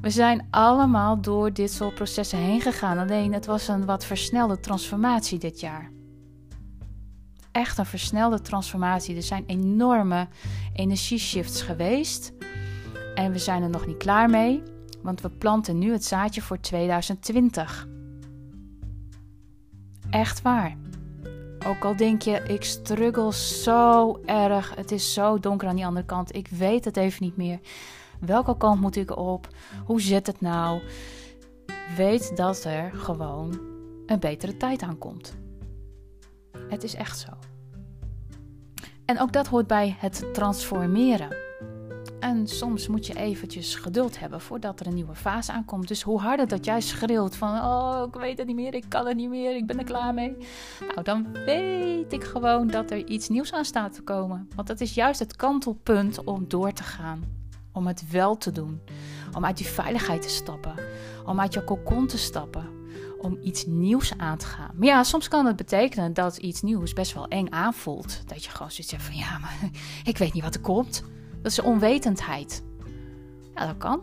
we 0.00 0.10
zijn 0.10 0.46
allemaal 0.50 1.20
door 1.20 1.52
dit 1.52 1.72
soort 1.72 1.94
processen 1.94 2.38
heen 2.38 2.60
gegaan. 2.60 2.98
Alleen 2.98 3.32
het 3.32 3.46
was 3.46 3.68
een 3.68 3.84
wat 3.84 4.04
versnelde 4.04 4.60
transformatie 4.60 5.38
dit 5.38 5.60
jaar. 5.60 5.90
Echt 7.52 7.78
een 7.78 7.86
versnelde 7.86 8.40
transformatie. 8.40 9.16
Er 9.16 9.22
zijn 9.22 9.44
enorme 9.46 10.28
energieshifts 10.74 11.62
geweest. 11.62 12.32
En 13.14 13.32
we 13.32 13.38
zijn 13.38 13.62
er 13.62 13.70
nog 13.70 13.86
niet 13.86 13.96
klaar 13.96 14.30
mee, 14.30 14.62
want 15.02 15.20
we 15.20 15.30
planten 15.30 15.78
nu 15.78 15.92
het 15.92 16.04
zaadje 16.04 16.42
voor 16.42 16.60
2020. 16.60 17.86
Echt 20.10 20.42
waar. 20.42 20.76
Ook 21.66 21.84
al 21.84 21.96
denk 21.96 22.22
je, 22.22 22.42
ik 22.42 22.64
struggle 22.64 23.32
zo 23.32 24.20
erg, 24.24 24.74
het 24.74 24.90
is 24.90 25.12
zo 25.12 25.38
donker 25.38 25.68
aan 25.68 25.76
die 25.76 25.86
andere 25.86 26.06
kant, 26.06 26.34
ik 26.34 26.48
weet 26.48 26.84
het 26.84 26.96
even 26.96 27.24
niet 27.24 27.36
meer. 27.36 27.58
Welke 28.20 28.56
kant 28.56 28.80
moet 28.80 28.96
ik 28.96 29.16
op? 29.16 29.48
Hoe 29.84 30.00
zit 30.00 30.26
het 30.26 30.40
nou? 30.40 30.80
Weet 31.96 32.36
dat 32.36 32.64
er 32.64 32.90
gewoon 32.94 33.60
een 34.06 34.20
betere 34.20 34.56
tijd 34.56 34.82
aankomt. 34.82 35.36
Het 36.68 36.82
is 36.82 36.94
echt 36.94 37.18
zo. 37.18 37.28
En 39.04 39.20
ook 39.20 39.32
dat 39.32 39.46
hoort 39.46 39.66
bij 39.66 39.96
het 39.98 40.34
transformeren. 40.34 41.36
En 42.20 42.46
soms 42.46 42.88
moet 42.88 43.06
je 43.06 43.14
eventjes 43.14 43.74
geduld 43.74 44.18
hebben 44.18 44.40
voordat 44.40 44.80
er 44.80 44.86
een 44.86 44.94
nieuwe 44.94 45.14
fase 45.14 45.52
aankomt. 45.52 45.88
Dus 45.88 46.02
hoe 46.02 46.20
harder 46.20 46.48
dat 46.48 46.64
jij 46.64 46.80
schreeuwt 46.80 47.36
van, 47.36 47.48
oh, 47.48 48.02
ik 48.08 48.20
weet 48.20 48.38
het 48.38 48.46
niet 48.46 48.56
meer, 48.56 48.74
ik 48.74 48.84
kan 48.88 49.06
het 49.06 49.16
niet 49.16 49.28
meer, 49.28 49.56
ik 49.56 49.66
ben 49.66 49.78
er 49.78 49.84
klaar 49.84 50.14
mee. 50.14 50.36
Nou, 50.80 51.02
dan 51.02 51.32
weet 51.32 52.12
ik 52.12 52.24
gewoon 52.24 52.66
dat 52.66 52.90
er 52.90 53.06
iets 53.06 53.28
nieuws 53.28 53.52
aan 53.52 53.64
staat 53.64 53.94
te 53.94 54.02
komen. 54.02 54.48
Want 54.54 54.68
dat 54.68 54.80
is 54.80 54.94
juist 54.94 55.18
het 55.18 55.36
kantelpunt 55.36 56.24
om 56.24 56.44
door 56.48 56.72
te 56.72 56.82
gaan 56.82 57.36
om 57.78 57.86
het 57.86 58.10
wel 58.10 58.36
te 58.36 58.52
doen. 58.52 58.80
Om 59.36 59.44
uit 59.44 59.56
die 59.56 59.66
veiligheid 59.66 60.22
te 60.22 60.28
stappen. 60.28 60.74
Om 61.26 61.40
uit 61.40 61.54
je 61.54 61.64
kokon 61.64 62.06
te 62.06 62.18
stappen. 62.18 62.66
Om 63.20 63.38
iets 63.42 63.66
nieuws 63.66 64.12
aan 64.16 64.38
te 64.38 64.46
gaan. 64.46 64.70
Maar 64.74 64.86
ja, 64.86 65.02
soms 65.02 65.28
kan 65.28 65.46
het 65.46 65.56
betekenen 65.56 66.14
dat 66.14 66.36
iets 66.36 66.62
nieuws 66.62 66.92
best 66.92 67.14
wel 67.14 67.28
eng 67.28 67.50
aanvoelt. 67.50 68.22
Dat 68.28 68.44
je 68.44 68.50
gewoon 68.50 68.70
zoiets 68.70 68.92
hebt 68.92 69.02
van 69.02 69.16
ja, 69.16 69.38
maar 69.38 69.58
ik 70.04 70.18
weet 70.18 70.32
niet 70.32 70.42
wat 70.42 70.54
er 70.54 70.60
komt. 70.60 71.04
Dat 71.42 71.52
is 71.52 71.60
onwetendheid. 71.60 72.62
Ja, 73.54 73.66
dat 73.66 73.76
kan. 73.76 74.00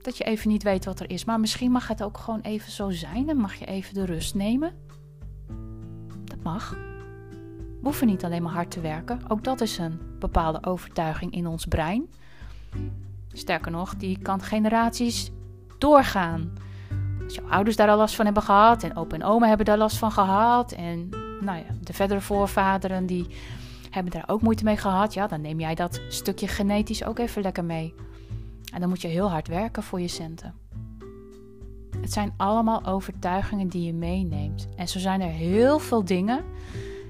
Dat 0.00 0.16
je 0.16 0.24
even 0.24 0.48
niet 0.48 0.62
weet 0.62 0.84
wat 0.84 1.00
er 1.00 1.10
is. 1.10 1.24
Maar 1.24 1.40
misschien 1.40 1.70
mag 1.70 1.88
het 1.88 2.02
ook 2.02 2.18
gewoon 2.18 2.40
even 2.40 2.72
zo 2.72 2.90
zijn. 2.90 3.28
En 3.28 3.36
mag 3.36 3.54
je 3.54 3.64
even 3.64 3.94
de 3.94 4.04
rust 4.04 4.34
nemen. 4.34 4.74
Dat 6.24 6.42
mag. 6.42 6.70
We 6.70 7.82
hoeven 7.82 8.06
niet 8.06 8.24
alleen 8.24 8.42
maar 8.42 8.52
hard 8.52 8.70
te 8.70 8.80
werken. 8.80 9.20
Ook 9.28 9.44
dat 9.44 9.60
is 9.60 9.78
een 9.78 10.00
bepaalde 10.18 10.64
overtuiging 10.64 11.32
in 11.32 11.46
ons 11.46 11.64
brein. 11.64 12.08
Sterker 13.36 13.70
nog, 13.70 13.96
die 13.96 14.18
kan 14.18 14.42
generaties 14.42 15.30
doorgaan. 15.78 16.52
Als 17.24 17.34
jouw 17.34 17.48
ouders 17.48 17.76
daar 17.76 17.88
al 17.88 17.96
last 17.96 18.14
van 18.14 18.24
hebben 18.24 18.42
gehad 18.42 18.82
en 18.82 18.96
opa 18.96 19.14
en 19.14 19.24
oma 19.24 19.46
hebben 19.46 19.66
daar 19.66 19.78
last 19.78 19.96
van 19.96 20.12
gehad 20.12 20.72
en 20.72 21.08
nou 21.40 21.58
ja, 21.58 21.64
de 21.80 21.92
verdere 21.92 22.20
voorvaderen 22.20 23.06
die 23.06 23.26
hebben 23.90 24.12
daar 24.12 24.24
ook 24.26 24.42
moeite 24.42 24.64
mee 24.64 24.76
gehad, 24.76 25.14
ja, 25.14 25.26
dan 25.26 25.40
neem 25.40 25.60
jij 25.60 25.74
dat 25.74 26.00
stukje 26.08 26.48
genetisch 26.48 27.04
ook 27.04 27.18
even 27.18 27.42
lekker 27.42 27.64
mee. 27.64 27.94
En 28.72 28.80
dan 28.80 28.88
moet 28.88 29.02
je 29.02 29.08
heel 29.08 29.30
hard 29.30 29.48
werken 29.48 29.82
voor 29.82 30.00
je 30.00 30.08
centen. 30.08 30.54
Het 32.00 32.12
zijn 32.12 32.34
allemaal 32.36 32.84
overtuigingen 32.84 33.68
die 33.68 33.86
je 33.86 33.92
meeneemt. 33.92 34.68
En 34.76 34.88
zo 34.88 34.98
zijn 34.98 35.20
er 35.20 35.30
heel 35.30 35.78
veel 35.78 36.04
dingen 36.04 36.44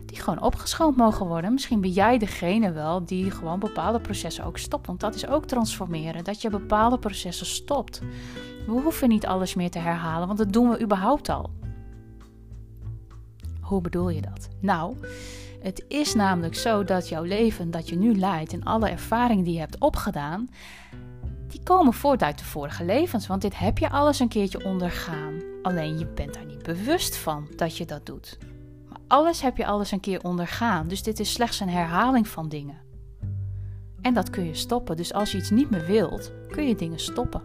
die 0.06 0.20
gewoon 0.20 0.42
opgeschoond 0.42 0.96
mogen 0.96 1.26
worden. 1.26 1.52
Misschien 1.52 1.80
ben 1.80 1.90
jij 1.90 2.18
degene 2.18 2.72
wel 2.72 3.04
die 3.04 3.30
gewoon 3.30 3.58
bepaalde 3.58 4.00
processen 4.00 4.44
ook 4.44 4.58
stopt. 4.58 4.86
Want 4.86 5.00
dat 5.00 5.14
is 5.14 5.26
ook 5.26 5.44
transformeren, 5.44 6.24
dat 6.24 6.42
je 6.42 6.50
bepaalde 6.50 6.98
processen 6.98 7.46
stopt. 7.46 8.00
We 8.66 8.72
hoeven 8.72 9.08
niet 9.08 9.26
alles 9.26 9.54
meer 9.54 9.70
te 9.70 9.78
herhalen, 9.78 10.26
want 10.26 10.38
dat 10.38 10.52
doen 10.52 10.70
we 10.70 10.80
überhaupt 10.80 11.28
al. 11.28 11.50
Hoe 13.60 13.80
bedoel 13.80 14.08
je 14.08 14.20
dat? 14.20 14.48
Nou, 14.60 14.96
het 15.60 15.84
is 15.88 16.14
namelijk 16.14 16.54
zo 16.54 16.84
dat 16.84 17.08
jouw 17.08 17.22
leven 17.22 17.70
dat 17.70 17.88
je 17.88 17.96
nu 17.96 18.16
leidt 18.16 18.52
en 18.52 18.64
alle 18.64 18.88
ervaringen 18.88 19.44
die 19.44 19.54
je 19.54 19.58
hebt 19.58 19.78
opgedaan, 19.78 20.48
die 21.48 21.62
komen 21.62 21.92
voort 21.92 22.22
uit 22.22 22.38
de 22.38 22.44
vorige 22.44 22.84
levens. 22.84 23.26
Want 23.26 23.42
dit 23.42 23.58
heb 23.58 23.78
je 23.78 23.90
alles 23.90 24.18
een 24.18 24.28
keertje 24.28 24.64
ondergaan. 24.64 25.34
Alleen 25.62 25.98
je 25.98 26.06
bent 26.06 26.34
daar 26.34 26.46
niet 26.46 26.62
bewust 26.62 27.16
van 27.16 27.48
dat 27.56 27.76
je 27.76 27.84
dat 27.84 28.06
doet 28.06 28.38
alles 29.08 29.40
heb 29.40 29.56
je 29.56 29.66
alles 29.66 29.90
een 29.90 30.00
keer 30.00 30.22
ondergaan. 30.22 30.88
Dus 30.88 31.02
dit 31.02 31.20
is 31.20 31.32
slechts 31.32 31.60
een 31.60 31.68
herhaling 31.68 32.28
van 32.28 32.48
dingen. 32.48 32.78
En 34.00 34.14
dat 34.14 34.30
kun 34.30 34.44
je 34.44 34.54
stoppen. 34.54 34.96
Dus 34.96 35.12
als 35.12 35.32
je 35.32 35.38
iets 35.38 35.50
niet 35.50 35.70
meer 35.70 35.86
wilt, 35.86 36.32
kun 36.48 36.68
je 36.68 36.74
dingen 36.74 36.98
stoppen. 36.98 37.42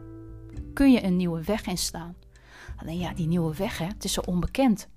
Kun 0.74 0.92
je 0.92 1.04
een 1.04 1.16
nieuwe 1.16 1.44
weg 1.44 1.66
instaan. 1.66 2.16
Alleen 2.78 2.98
ja, 2.98 3.14
die 3.14 3.28
nieuwe 3.28 3.56
weg, 3.56 3.78
hè, 3.78 3.86
het 3.86 4.04
is 4.04 4.14
zo 4.14 4.22
onbekend. 4.22 4.88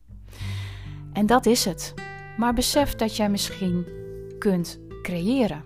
En 1.13 1.27
dat 1.27 1.47
is 1.47 1.65
het. 1.65 1.95
Maar 2.37 2.55
besef 2.55 2.95
dat 2.95 3.17
jij 3.17 3.29
misschien 3.29 3.87
kunt 4.39 4.79
creëren. 5.03 5.65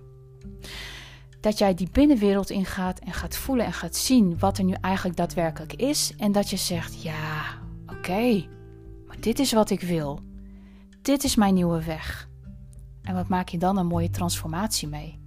Dat 1.40 1.58
jij 1.58 1.74
die 1.74 1.88
binnenwereld 1.92 2.50
ingaat 2.50 2.98
en 2.98 3.12
gaat 3.12 3.36
voelen 3.36 3.66
en 3.66 3.72
gaat 3.72 3.96
zien 3.96 4.38
wat 4.38 4.58
er 4.58 4.64
nu 4.64 4.74
eigenlijk 4.80 5.16
daadwerkelijk 5.16 5.72
is. 5.72 6.12
En 6.16 6.32
dat 6.32 6.50
je 6.50 6.56
zegt: 6.56 7.02
ja, 7.02 7.44
oké, 7.86 8.46
maar 9.06 9.20
dit 9.20 9.38
is 9.38 9.52
wat 9.52 9.70
ik 9.70 9.80
wil 9.80 10.20
dit 11.08 11.24
is 11.24 11.34
mijn 11.34 11.54
nieuwe 11.54 11.84
weg. 11.84 12.28
En 13.02 13.14
wat 13.14 13.28
maak 13.28 13.48
je 13.48 13.58
dan 13.58 13.78
een 13.78 13.86
mooie 13.86 14.10
transformatie 14.10 14.88
mee? 14.88 15.18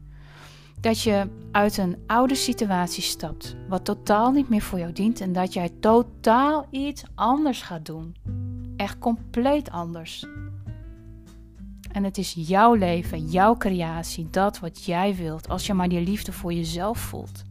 Dat 0.80 1.02
je 1.02 1.28
uit 1.52 1.78
een 1.78 1.98
oude 2.08 2.36
situatie 2.36 3.04
stapt, 3.04 3.56
wat 3.68 3.86
totaal 3.86 4.32
niet 4.32 4.50
meer 4.50 4.62
voor 4.62 4.80
jou 4.80 4.92
dient, 4.92 5.22
en 5.22 5.34
dat 5.34 5.54
jij 5.54 5.70
totaal 5.80 6.68
iets 6.72 7.04
anders 7.16 7.62
gaat 7.62 7.86
doen. 7.86 8.16
Echt 8.78 9.00
compleet 9.00 9.72
anders. 9.72 10.26
En 11.92 12.04
het 12.04 12.18
is 12.18 12.34
jouw 12.38 12.74
leven, 12.74 13.28
jouw 13.28 13.58
creatie, 13.58 14.28
dat 14.30 14.60
wat 14.60 14.84
jij 14.86 15.16
wilt, 15.16 15.50
als 15.50 15.66
je 15.66 15.74
maar 15.74 15.90
die 15.90 16.02
liefde 16.02 16.32
voor 16.32 16.54
jezelf 16.54 16.98
voelt. 16.98 17.44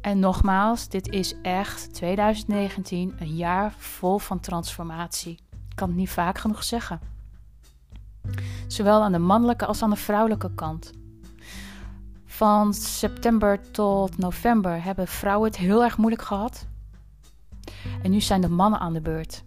En 0.00 0.18
nogmaals, 0.18 0.88
dit 0.88 1.08
is 1.08 1.34
echt 1.42 1.94
2019 1.94 3.14
een 3.18 3.36
jaar 3.36 3.74
vol 3.76 4.18
van 4.18 4.40
transformatie 4.40 5.38
kan 5.78 5.88
het 5.88 5.96
niet 5.96 6.10
vaak 6.10 6.38
genoeg 6.38 6.64
zeggen. 6.64 7.00
Zowel 8.66 9.02
aan 9.02 9.12
de 9.12 9.18
mannelijke 9.18 9.66
als 9.66 9.82
aan 9.82 9.90
de 9.90 9.96
vrouwelijke 9.96 10.54
kant. 10.54 10.92
Van 12.24 12.74
september 12.74 13.70
tot 13.70 14.18
november 14.18 14.82
hebben 14.84 15.08
vrouwen 15.08 15.48
het 15.48 15.58
heel 15.58 15.84
erg 15.84 15.96
moeilijk 15.96 16.22
gehad. 16.22 16.66
En 18.02 18.10
nu 18.10 18.20
zijn 18.20 18.40
de 18.40 18.48
mannen 18.48 18.80
aan 18.80 18.92
de 18.92 19.00
beurt. 19.00 19.44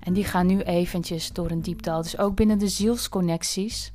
En 0.00 0.12
die 0.12 0.24
gaan 0.24 0.46
nu 0.46 0.60
eventjes 0.60 1.32
door 1.32 1.50
een 1.50 1.62
diepdal. 1.62 2.02
Dus 2.02 2.18
ook 2.18 2.34
binnen 2.34 2.58
de 2.58 2.68
zielsconnecties 2.68 3.94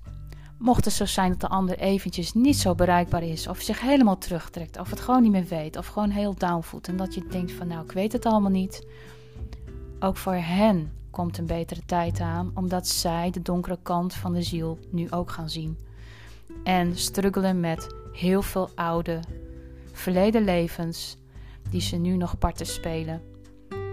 Mocht 0.62 0.86
het 0.86 0.94
zo 0.94 1.06
zijn 1.06 1.30
dat 1.30 1.40
de 1.40 1.48
ander 1.48 1.78
eventjes 1.78 2.34
niet 2.34 2.58
zo 2.58 2.76
bereikbaar 2.76 3.24
is, 3.24 3.48
of 3.48 3.62
zich 3.62 3.82
helemaal 3.82 4.18
terugtrekt, 4.18 4.80
of 4.80 4.90
het 4.90 5.00
gewoon 5.00 5.22
niet 5.22 5.32
meer 5.32 5.46
weet, 5.46 5.78
of 5.78 5.88
gewoon 5.88 6.10
heel 6.10 6.36
down 6.36 6.62
voelt 6.62 6.88
en 6.88 6.98
dat 6.98 7.14
je 7.14 7.28
denkt 7.30 7.52
van 7.52 7.68
nou 7.68 7.84
ik 7.84 7.92
weet 7.92 8.12
het 8.12 8.26
allemaal 8.26 8.52
niet. 8.52 8.88
Ook 10.04 10.18
voor 10.18 10.34
hen 10.34 10.92
komt 11.10 11.38
een 11.38 11.46
betere 11.46 11.82
tijd 11.86 12.20
aan, 12.20 12.52
omdat 12.54 12.88
zij 12.88 13.32
de 13.32 13.42
donkere 13.42 13.80
kant 13.84 14.14
van 14.14 14.34
de 14.34 14.42
ziel 14.42 14.80
nu 14.90 15.12
ook 15.12 15.32
gaan 15.32 15.50
zien. 15.50 15.78
En 16.64 16.98
struggelen 16.98 17.60
met 17.60 17.96
heel 18.12 18.42
veel 18.42 18.70
oude, 18.76 19.20
verleden 19.92 20.44
levens 20.44 21.18
die 21.70 21.82
ze 21.82 21.96
nu 21.96 22.18
nog 22.18 22.38
parten 22.38 22.66
spelen. 22.66 23.22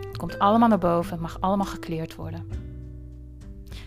Het 0.07 0.17
komt 0.17 0.39
allemaal 0.39 0.69
naar 0.69 0.79
boven, 0.79 1.13
het 1.13 1.21
mag 1.21 1.41
allemaal 1.41 1.67
gekleerd 1.67 2.15
worden. 2.15 2.49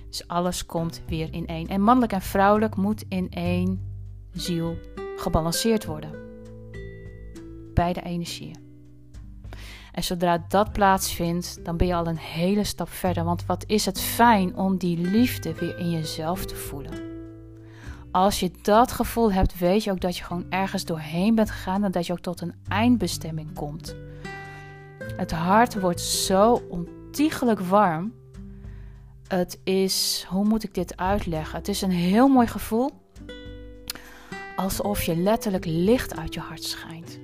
Dus 0.08 0.28
alles 0.28 0.66
komt 0.66 1.02
weer 1.08 1.34
in 1.34 1.48
één. 1.48 1.68
En 1.68 1.82
mannelijk 1.82 2.14
en 2.14 2.22
vrouwelijk 2.22 2.76
moet 2.76 3.06
in 3.08 3.30
één 3.30 3.94
ziel 4.34 4.78
gebalanceerd 5.16 5.86
worden. 5.86 6.12
Beide 7.74 8.02
energieën. 8.02 8.61
En 9.92 10.04
zodra 10.04 10.46
dat 10.48 10.72
plaatsvindt, 10.72 11.66
dan 11.66 11.78
ben 11.78 11.88
je 11.88 11.96
al 11.96 12.08
een 12.08 12.18
hele 12.18 12.64
stap 12.64 12.90
verder. 12.90 13.24
Want 13.24 13.46
wat 13.46 13.64
is 13.68 13.86
het 13.86 14.02
fijn 14.02 14.56
om 14.56 14.78
die 14.78 14.98
liefde 14.98 15.54
weer 15.54 15.78
in 15.78 15.92
jezelf 15.92 16.46
te 16.46 16.56
voelen. 16.56 17.10
Als 18.12 18.40
je 18.40 18.52
dat 18.62 18.92
gevoel 18.92 19.32
hebt, 19.32 19.58
weet 19.58 19.84
je 19.84 19.92
ook 19.92 20.02
dat 20.02 20.18
je 20.18 20.24
gewoon 20.24 20.46
ergens 20.50 20.86
doorheen 20.86 21.36
bent 21.36 21.52
gegaan 21.52 21.84
en 21.84 21.92
dat 21.92 22.06
je 22.06 22.14
ook 22.14 22.20
tot 22.20 22.42
een 22.42 22.56
eindbestemming 22.68 23.54
komt. 23.54 23.96
Het 25.18 25.32
hart 25.32 25.80
wordt 25.80 26.02
zo 26.02 26.62
ontiegelijk 26.70 27.60
warm. 27.60 28.14
Het 29.28 29.60
is, 29.64 30.26
hoe 30.30 30.46
moet 30.46 30.64
ik 30.64 30.74
dit 30.74 30.98
uitleggen? 30.98 31.58
Het 31.58 31.68
is 31.68 31.82
een 31.82 31.92
heel 31.92 32.28
mooi 32.28 32.48
gevoel. 32.48 32.90
Alsof 34.56 35.04
je 35.04 35.16
letterlijk 35.16 35.66
licht 35.66 36.18
uit 36.18 36.34
je 36.34 36.40
hart 36.40 36.64
schijnt. 36.64 37.20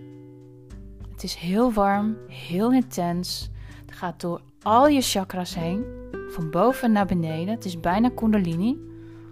Het 1.18 1.26
is 1.26 1.36
heel 1.36 1.74
warm, 1.74 2.18
heel 2.28 2.72
intens. 2.72 3.50
Het 3.86 3.96
gaat 3.96 4.22
door 4.22 4.42
al 4.62 4.88
je 4.88 5.02
chakras 5.02 5.56
heen, 5.56 5.86
van 6.30 6.50
boven 6.50 6.92
naar 6.92 7.06
beneden. 7.06 7.54
Het 7.54 7.66
is 7.66 7.80
bijna 7.80 8.10
Kundalini. 8.10 8.78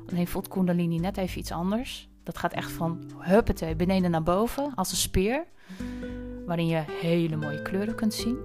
Alleen 0.09 0.27
voelt 0.27 0.47
Kundalini 0.47 0.99
net 0.99 1.17
even 1.17 1.39
iets 1.39 1.51
anders. 1.51 2.09
Dat 2.23 2.37
gaat 2.37 2.53
echt 2.53 2.71
van 2.71 2.99
huppete, 3.17 3.73
beneden 3.77 4.11
naar 4.11 4.23
boven, 4.23 4.71
als 4.75 4.91
een 4.91 4.97
speer. 4.97 5.45
Waarin 6.45 6.67
je 6.67 6.83
hele 7.01 7.35
mooie 7.35 7.61
kleuren 7.61 7.95
kunt 7.95 8.13
zien. 8.13 8.37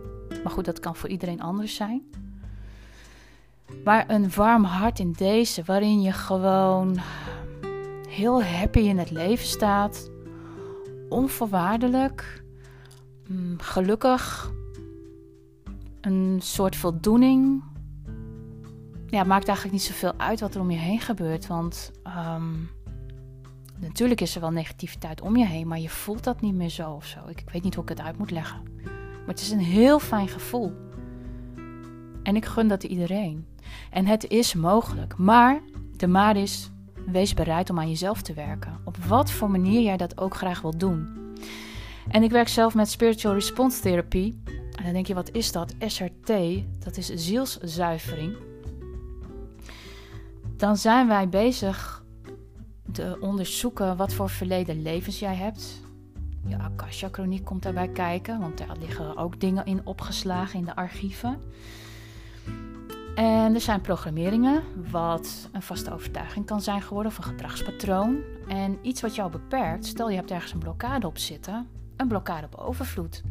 Maar 0.43 0.53
goed, 0.53 0.65
dat 0.65 0.81
kan 0.81 0.97
voor 0.97 1.09
iedereen 1.09 1.41
anders 1.41 1.75
zijn. 1.75 2.03
Maar 3.85 4.11
een 4.11 4.31
warm 4.35 4.65
hart 4.65 4.99
in 4.99 5.13
deze, 5.13 5.63
waarin 5.65 6.03
je 6.03 6.13
gewoon 6.13 6.99
heel 8.09 8.43
happy 8.43 8.81
in 8.81 8.99
het 8.99 9.11
leven 9.11 9.47
staat. 9.47 10.11
Onvoorwaardelijk. 11.09 12.43
Mm, 13.31 13.61
gelukkig. 13.61 14.53
Een 16.01 16.39
soort 16.43 16.77
voldoening 16.77 17.63
ja, 19.07 19.25
maakt 19.25 19.49
eigenlijk 19.49 19.77
niet 19.77 19.87
zoveel 19.87 20.15
uit 20.17 20.41
wat 20.41 20.55
er 20.55 20.61
om 20.61 20.71
je 20.71 20.79
heen 20.79 21.01
gebeurt. 21.01 21.47
Want 21.47 21.93
ehm, 22.03 22.55
natuurlijk 23.77 24.21
is 24.21 24.35
er 24.35 24.41
wel 24.41 24.51
negativiteit 24.51 25.21
om 25.21 25.37
je 25.37 25.47
heen, 25.47 25.69
maar 25.69 25.79
je 25.79 25.89
voelt 25.89 26.25
dat 26.25 26.41
niet 26.41 26.55
meer 26.55 26.69
zo 26.69 26.91
of 26.91 27.07
zo. 27.07 27.19
Ik, 27.29 27.41
ik 27.41 27.51
weet 27.51 27.63
niet 27.63 27.75
hoe 27.75 27.83
ik 27.83 27.89
het 27.89 28.01
uit 28.01 28.19
moet 28.19 28.31
leggen. 28.31 28.63
Maar 28.85 29.27
het 29.27 29.41
is 29.41 29.51
een 29.51 29.59
heel 29.59 29.99
fijn 29.99 30.29
gevoel. 30.29 30.73
En 32.23 32.37
ik 32.37 32.45
gun 32.45 32.69
dat 32.69 32.83
iedereen. 32.83 33.47
En 33.91 34.07
het 34.07 34.29
is 34.29 34.55
mogelijk. 34.55 35.17
Maar 35.17 35.61
de 35.97 36.07
maar 36.07 36.37
is, 36.37 36.71
wees 37.07 37.35
bereid 37.35 37.71
om 37.71 37.79
aan 37.79 37.89
jezelf 37.89 38.23
te 38.23 38.35
werken. 38.35 38.81
Op 38.85 38.97
wat 38.97 39.31
voor 39.31 39.51
manier 39.51 39.81
jij 39.81 39.97
dat 39.97 40.21
ook 40.21 40.37
graag 40.37 40.61
wilt 40.61 40.81
doen. 40.81 41.19
En 42.11 42.23
ik 42.23 42.31
werk 42.31 42.49
zelf 42.49 42.75
met 42.75 42.91
Spiritual 42.91 43.35
Response 43.35 43.81
Therapy. 43.81 44.35
En 44.77 44.85
dan 44.85 44.93
denk 44.93 45.07
je, 45.07 45.15
wat 45.15 45.31
is 45.33 45.53
dat? 45.53 45.75
SRT, 45.79 46.33
dat 46.79 46.97
is 46.97 47.07
zielszuivering 47.07 48.37
dan 50.61 50.77
zijn 50.77 51.09
wij 51.09 51.29
bezig 51.29 52.05
te 52.93 53.17
onderzoeken 53.21 53.97
wat 53.97 54.13
voor 54.13 54.31
verleden 54.31 54.83
levens 54.83 55.19
jij 55.19 55.35
hebt. 55.35 55.81
Je 56.47 56.59
Akasha-chroniek 56.59 57.45
komt 57.45 57.63
daarbij 57.63 57.89
kijken, 57.89 58.41
want 58.41 58.59
daar 58.59 58.77
liggen 58.81 59.17
ook 59.17 59.41
dingen 59.41 59.65
in 59.65 59.87
opgeslagen 59.87 60.59
in 60.59 60.65
de 60.65 60.77
archieven. 60.77 61.39
En 63.15 63.55
er 63.55 63.61
zijn 63.61 63.81
programmeringen, 63.81 64.63
wat 64.91 65.49
een 65.53 65.63
vaste 65.63 65.93
overtuiging 65.93 66.47
kan 66.47 66.61
zijn 66.61 66.83
geworden 66.83 67.13
of 67.13 67.19
een 67.19 67.25
gedragspatroon. 67.25 68.19
En 68.49 68.79
iets 68.83 69.01
wat 69.01 69.15
jou 69.15 69.31
beperkt, 69.31 69.87
stel 69.87 70.11
je 70.11 70.17
hebt 70.17 70.31
ergens 70.31 70.53
een 70.53 70.59
blokkade 70.59 71.07
op 71.07 71.19
zitten, 71.19 71.69
een 72.01 72.09
blokkade 72.09 72.47
op 72.47 72.55
overvloed. 72.55 73.23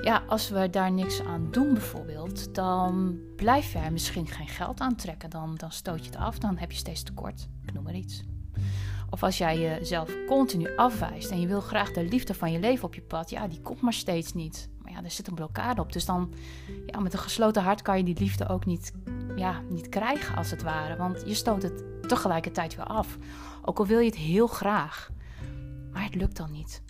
Ja, 0.00 0.22
als 0.28 0.48
we 0.48 0.70
daar 0.70 0.92
niks 0.92 1.22
aan 1.22 1.48
doen 1.50 1.72
bijvoorbeeld, 1.72 2.54
dan 2.54 3.18
blijf 3.36 3.72
jij 3.72 3.90
misschien 3.90 4.26
geen 4.26 4.48
geld 4.48 4.80
aantrekken. 4.80 5.30
Dan, 5.30 5.54
dan 5.56 5.72
stoot 5.72 5.98
je 5.98 6.10
het 6.10 6.16
af, 6.16 6.38
dan 6.38 6.56
heb 6.56 6.70
je 6.70 6.76
steeds 6.76 7.02
tekort. 7.02 7.48
Ik 7.62 7.72
noem 7.72 7.82
maar 7.82 7.94
iets. 7.94 8.22
Of 9.10 9.22
als 9.22 9.38
jij 9.38 9.58
jezelf 9.58 10.10
continu 10.26 10.76
afwijst 10.76 11.30
en 11.30 11.40
je 11.40 11.46
wil 11.46 11.60
graag 11.60 11.92
de 11.92 12.04
liefde 12.04 12.34
van 12.34 12.52
je 12.52 12.60
leven 12.60 12.84
op 12.84 12.94
je 12.94 13.02
pad, 13.02 13.30
ja, 13.30 13.48
die 13.48 13.60
komt 13.60 13.80
maar 13.80 13.92
steeds 13.92 14.32
niet. 14.32 14.68
Maar 14.82 14.92
ja, 14.92 15.04
er 15.04 15.10
zit 15.10 15.28
een 15.28 15.34
blokkade 15.34 15.80
op. 15.80 15.92
Dus 15.92 16.04
dan, 16.04 16.34
ja, 16.86 17.00
met 17.00 17.12
een 17.12 17.18
gesloten 17.18 17.62
hart 17.62 17.82
kan 17.82 17.96
je 17.96 18.04
die 18.04 18.18
liefde 18.18 18.48
ook 18.48 18.64
niet, 18.66 18.92
ja, 19.36 19.60
niet 19.68 19.88
krijgen 19.88 20.36
als 20.36 20.50
het 20.50 20.62
ware. 20.62 20.96
Want 20.96 21.22
je 21.26 21.34
stoot 21.34 21.62
het 21.62 22.08
tegelijkertijd 22.08 22.76
weer 22.76 22.84
af. 22.84 23.18
Ook 23.62 23.78
al 23.78 23.86
wil 23.86 23.98
je 23.98 24.06
het 24.06 24.16
heel 24.16 24.46
graag. 24.46 25.10
Maar 25.92 26.04
het 26.04 26.14
lukt 26.14 26.36
dan 26.36 26.52
niet. 26.52 26.82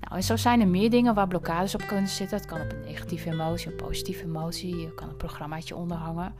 Nou, 0.00 0.14
en 0.14 0.22
zo 0.22 0.36
zijn 0.36 0.60
er 0.60 0.68
meer 0.68 0.90
dingen 0.90 1.14
waar 1.14 1.28
blokkades 1.28 1.74
op 1.74 1.86
kunnen 1.86 2.08
zitten. 2.08 2.36
Het 2.36 2.46
kan 2.46 2.60
op 2.60 2.72
een 2.72 2.80
negatieve 2.80 3.30
emotie, 3.30 3.70
een 3.70 3.76
positieve 3.76 4.24
emotie. 4.24 4.76
Je 4.76 4.94
kan 4.94 5.08
een 5.08 5.16
programmaatje 5.16 5.76
onderhangen. 5.76 6.34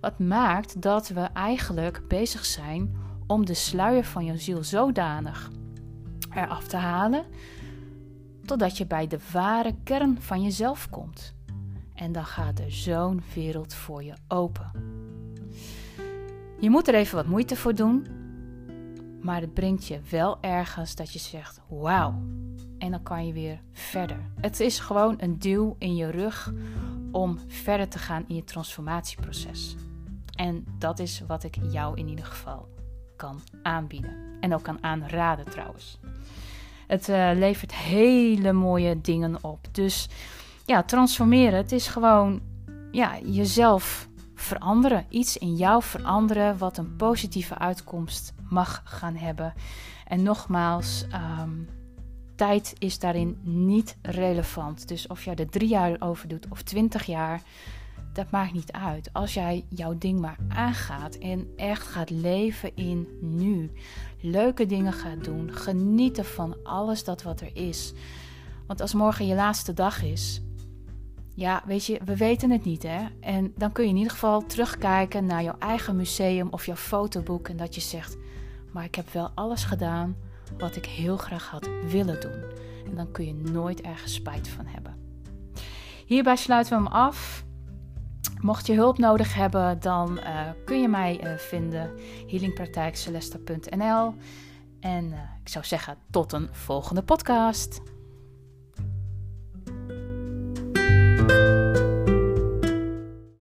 Wat 0.00 0.18
maakt 0.18 0.82
dat 0.82 1.08
we 1.08 1.20
eigenlijk 1.20 2.08
bezig 2.08 2.44
zijn 2.44 2.96
om 3.26 3.46
de 3.46 3.54
sluier 3.54 4.04
van 4.04 4.24
je 4.24 4.36
ziel 4.36 4.64
zodanig 4.64 5.50
eraf 6.34 6.66
te 6.66 6.76
halen, 6.76 7.24
totdat 8.44 8.76
je 8.76 8.86
bij 8.86 9.06
de 9.06 9.18
ware 9.32 9.74
kern 9.84 10.20
van 10.20 10.42
jezelf 10.42 10.90
komt. 10.90 11.34
En 11.94 12.12
dan 12.12 12.24
gaat 12.24 12.58
er 12.58 12.72
zo'n 12.72 13.22
wereld 13.34 13.74
voor 13.74 14.02
je 14.02 14.14
open. 14.28 14.70
Je 16.60 16.70
moet 16.70 16.88
er 16.88 16.94
even 16.94 17.16
wat 17.16 17.26
moeite 17.26 17.56
voor 17.56 17.74
doen, 17.74 18.06
maar 19.22 19.40
het 19.40 19.54
brengt 19.54 19.86
je 19.86 20.00
wel 20.10 20.38
ergens 20.40 20.94
dat 20.94 21.12
je 21.12 21.18
zegt: 21.18 21.60
Wauw, 21.68 22.22
en 22.78 22.90
dan 22.90 23.02
kan 23.02 23.26
je 23.26 23.32
weer 23.32 23.60
verder. 23.72 24.30
Het 24.40 24.60
is 24.60 24.78
gewoon 24.78 25.14
een 25.18 25.38
duw 25.38 25.76
in 25.78 25.96
je 25.96 26.10
rug 26.10 26.52
om 27.12 27.38
verder 27.46 27.88
te 27.88 27.98
gaan 27.98 28.24
in 28.28 28.34
je 28.34 28.44
transformatieproces. 28.44 29.76
En 30.34 30.64
dat 30.78 30.98
is 30.98 31.22
wat 31.26 31.44
ik 31.44 31.56
jou 31.70 31.98
in 31.98 32.08
ieder 32.08 32.24
geval 32.24 32.68
kan 33.16 33.40
aanbieden. 33.62 34.16
En 34.40 34.54
ook 34.54 34.62
kan 34.62 34.82
aanraden 34.82 35.50
trouwens. 35.50 35.98
Het 36.86 37.08
uh, 37.08 37.30
levert 37.34 37.74
hele 37.74 38.52
mooie 38.52 39.00
dingen 39.00 39.44
op. 39.44 39.68
Dus 39.72 40.08
ja, 40.64 40.82
transformeren. 40.82 41.56
Het 41.56 41.72
is 41.72 41.86
gewoon 41.86 42.40
ja, 42.90 43.18
jezelf 43.24 44.08
veranderen. 44.34 45.06
Iets 45.08 45.36
in 45.36 45.56
jou 45.56 45.82
veranderen 45.82 46.58
wat 46.58 46.78
een 46.78 46.96
positieve 46.96 47.58
uitkomst 47.58 48.34
mag 48.52 48.82
gaan 48.84 49.16
hebben. 49.16 49.54
En 50.06 50.22
nogmaals, 50.22 51.06
um, 51.40 51.68
tijd 52.34 52.74
is 52.78 52.98
daarin 52.98 53.38
niet 53.42 53.96
relevant. 54.02 54.88
Dus 54.88 55.06
of 55.06 55.24
jij 55.24 55.34
er 55.34 55.50
drie 55.50 55.68
jaar 55.68 55.96
over 55.98 56.28
doet 56.28 56.46
of 56.48 56.62
twintig 56.62 57.04
jaar, 57.04 57.42
dat 58.12 58.30
maakt 58.30 58.52
niet 58.52 58.72
uit. 58.72 59.12
Als 59.12 59.34
jij 59.34 59.64
jouw 59.68 59.98
ding 59.98 60.20
maar 60.20 60.38
aangaat 60.48 61.14
en 61.14 61.48
echt 61.56 61.82
gaat 61.82 62.10
leven 62.10 62.76
in 62.76 63.08
nu, 63.20 63.70
leuke 64.20 64.66
dingen 64.66 64.92
gaat 64.92 65.24
doen, 65.24 65.52
genieten 65.52 66.24
van 66.24 66.56
alles 66.62 67.04
dat 67.04 67.22
wat 67.22 67.40
er 67.40 67.56
is. 67.56 67.92
Want 68.66 68.80
als 68.80 68.94
morgen 68.94 69.26
je 69.26 69.34
laatste 69.34 69.72
dag 69.72 70.02
is, 70.02 70.42
ja, 71.34 71.62
weet 71.66 71.86
je, 71.86 72.00
we 72.04 72.16
weten 72.16 72.50
het 72.50 72.64
niet, 72.64 72.82
hè? 72.82 73.06
En 73.20 73.52
dan 73.56 73.72
kun 73.72 73.84
je 73.84 73.90
in 73.90 73.96
ieder 73.96 74.12
geval 74.12 74.46
terugkijken 74.46 75.26
naar 75.26 75.42
jouw 75.42 75.58
eigen 75.58 75.96
museum 75.96 76.48
of 76.50 76.66
jouw 76.66 76.76
fotoboek 76.76 77.48
en 77.48 77.56
dat 77.56 77.74
je 77.74 77.80
zegt: 77.80 78.16
Maar 78.72 78.84
ik 78.84 78.94
heb 78.94 79.08
wel 79.10 79.30
alles 79.34 79.64
gedaan 79.64 80.16
wat 80.58 80.76
ik 80.76 80.86
heel 80.86 81.16
graag 81.16 81.50
had 81.50 81.68
willen 81.88 82.20
doen. 82.20 82.42
En 82.86 82.94
dan 82.94 83.12
kun 83.12 83.26
je 83.26 83.34
nooit 83.34 83.80
ergens 83.80 84.14
spijt 84.14 84.48
van 84.48 84.66
hebben. 84.66 84.96
Hierbij 86.06 86.36
sluiten 86.36 86.76
we 86.76 86.82
hem 86.82 86.92
af. 86.92 87.44
Mocht 88.40 88.66
je 88.66 88.74
hulp 88.74 88.98
nodig 88.98 89.34
hebben, 89.34 89.80
dan 89.80 90.18
uh, 90.18 90.50
kun 90.64 90.80
je 90.80 90.88
mij 90.88 91.24
uh, 91.24 91.38
vinden 91.38 91.90
healingpraktijkcelesta.nl. 92.26 94.14
En 94.80 95.04
uh, 95.04 95.18
ik 95.40 95.48
zou 95.48 95.64
zeggen 95.64 95.96
tot 96.10 96.32
een 96.32 96.48
volgende 96.52 97.02
podcast. 97.02 97.91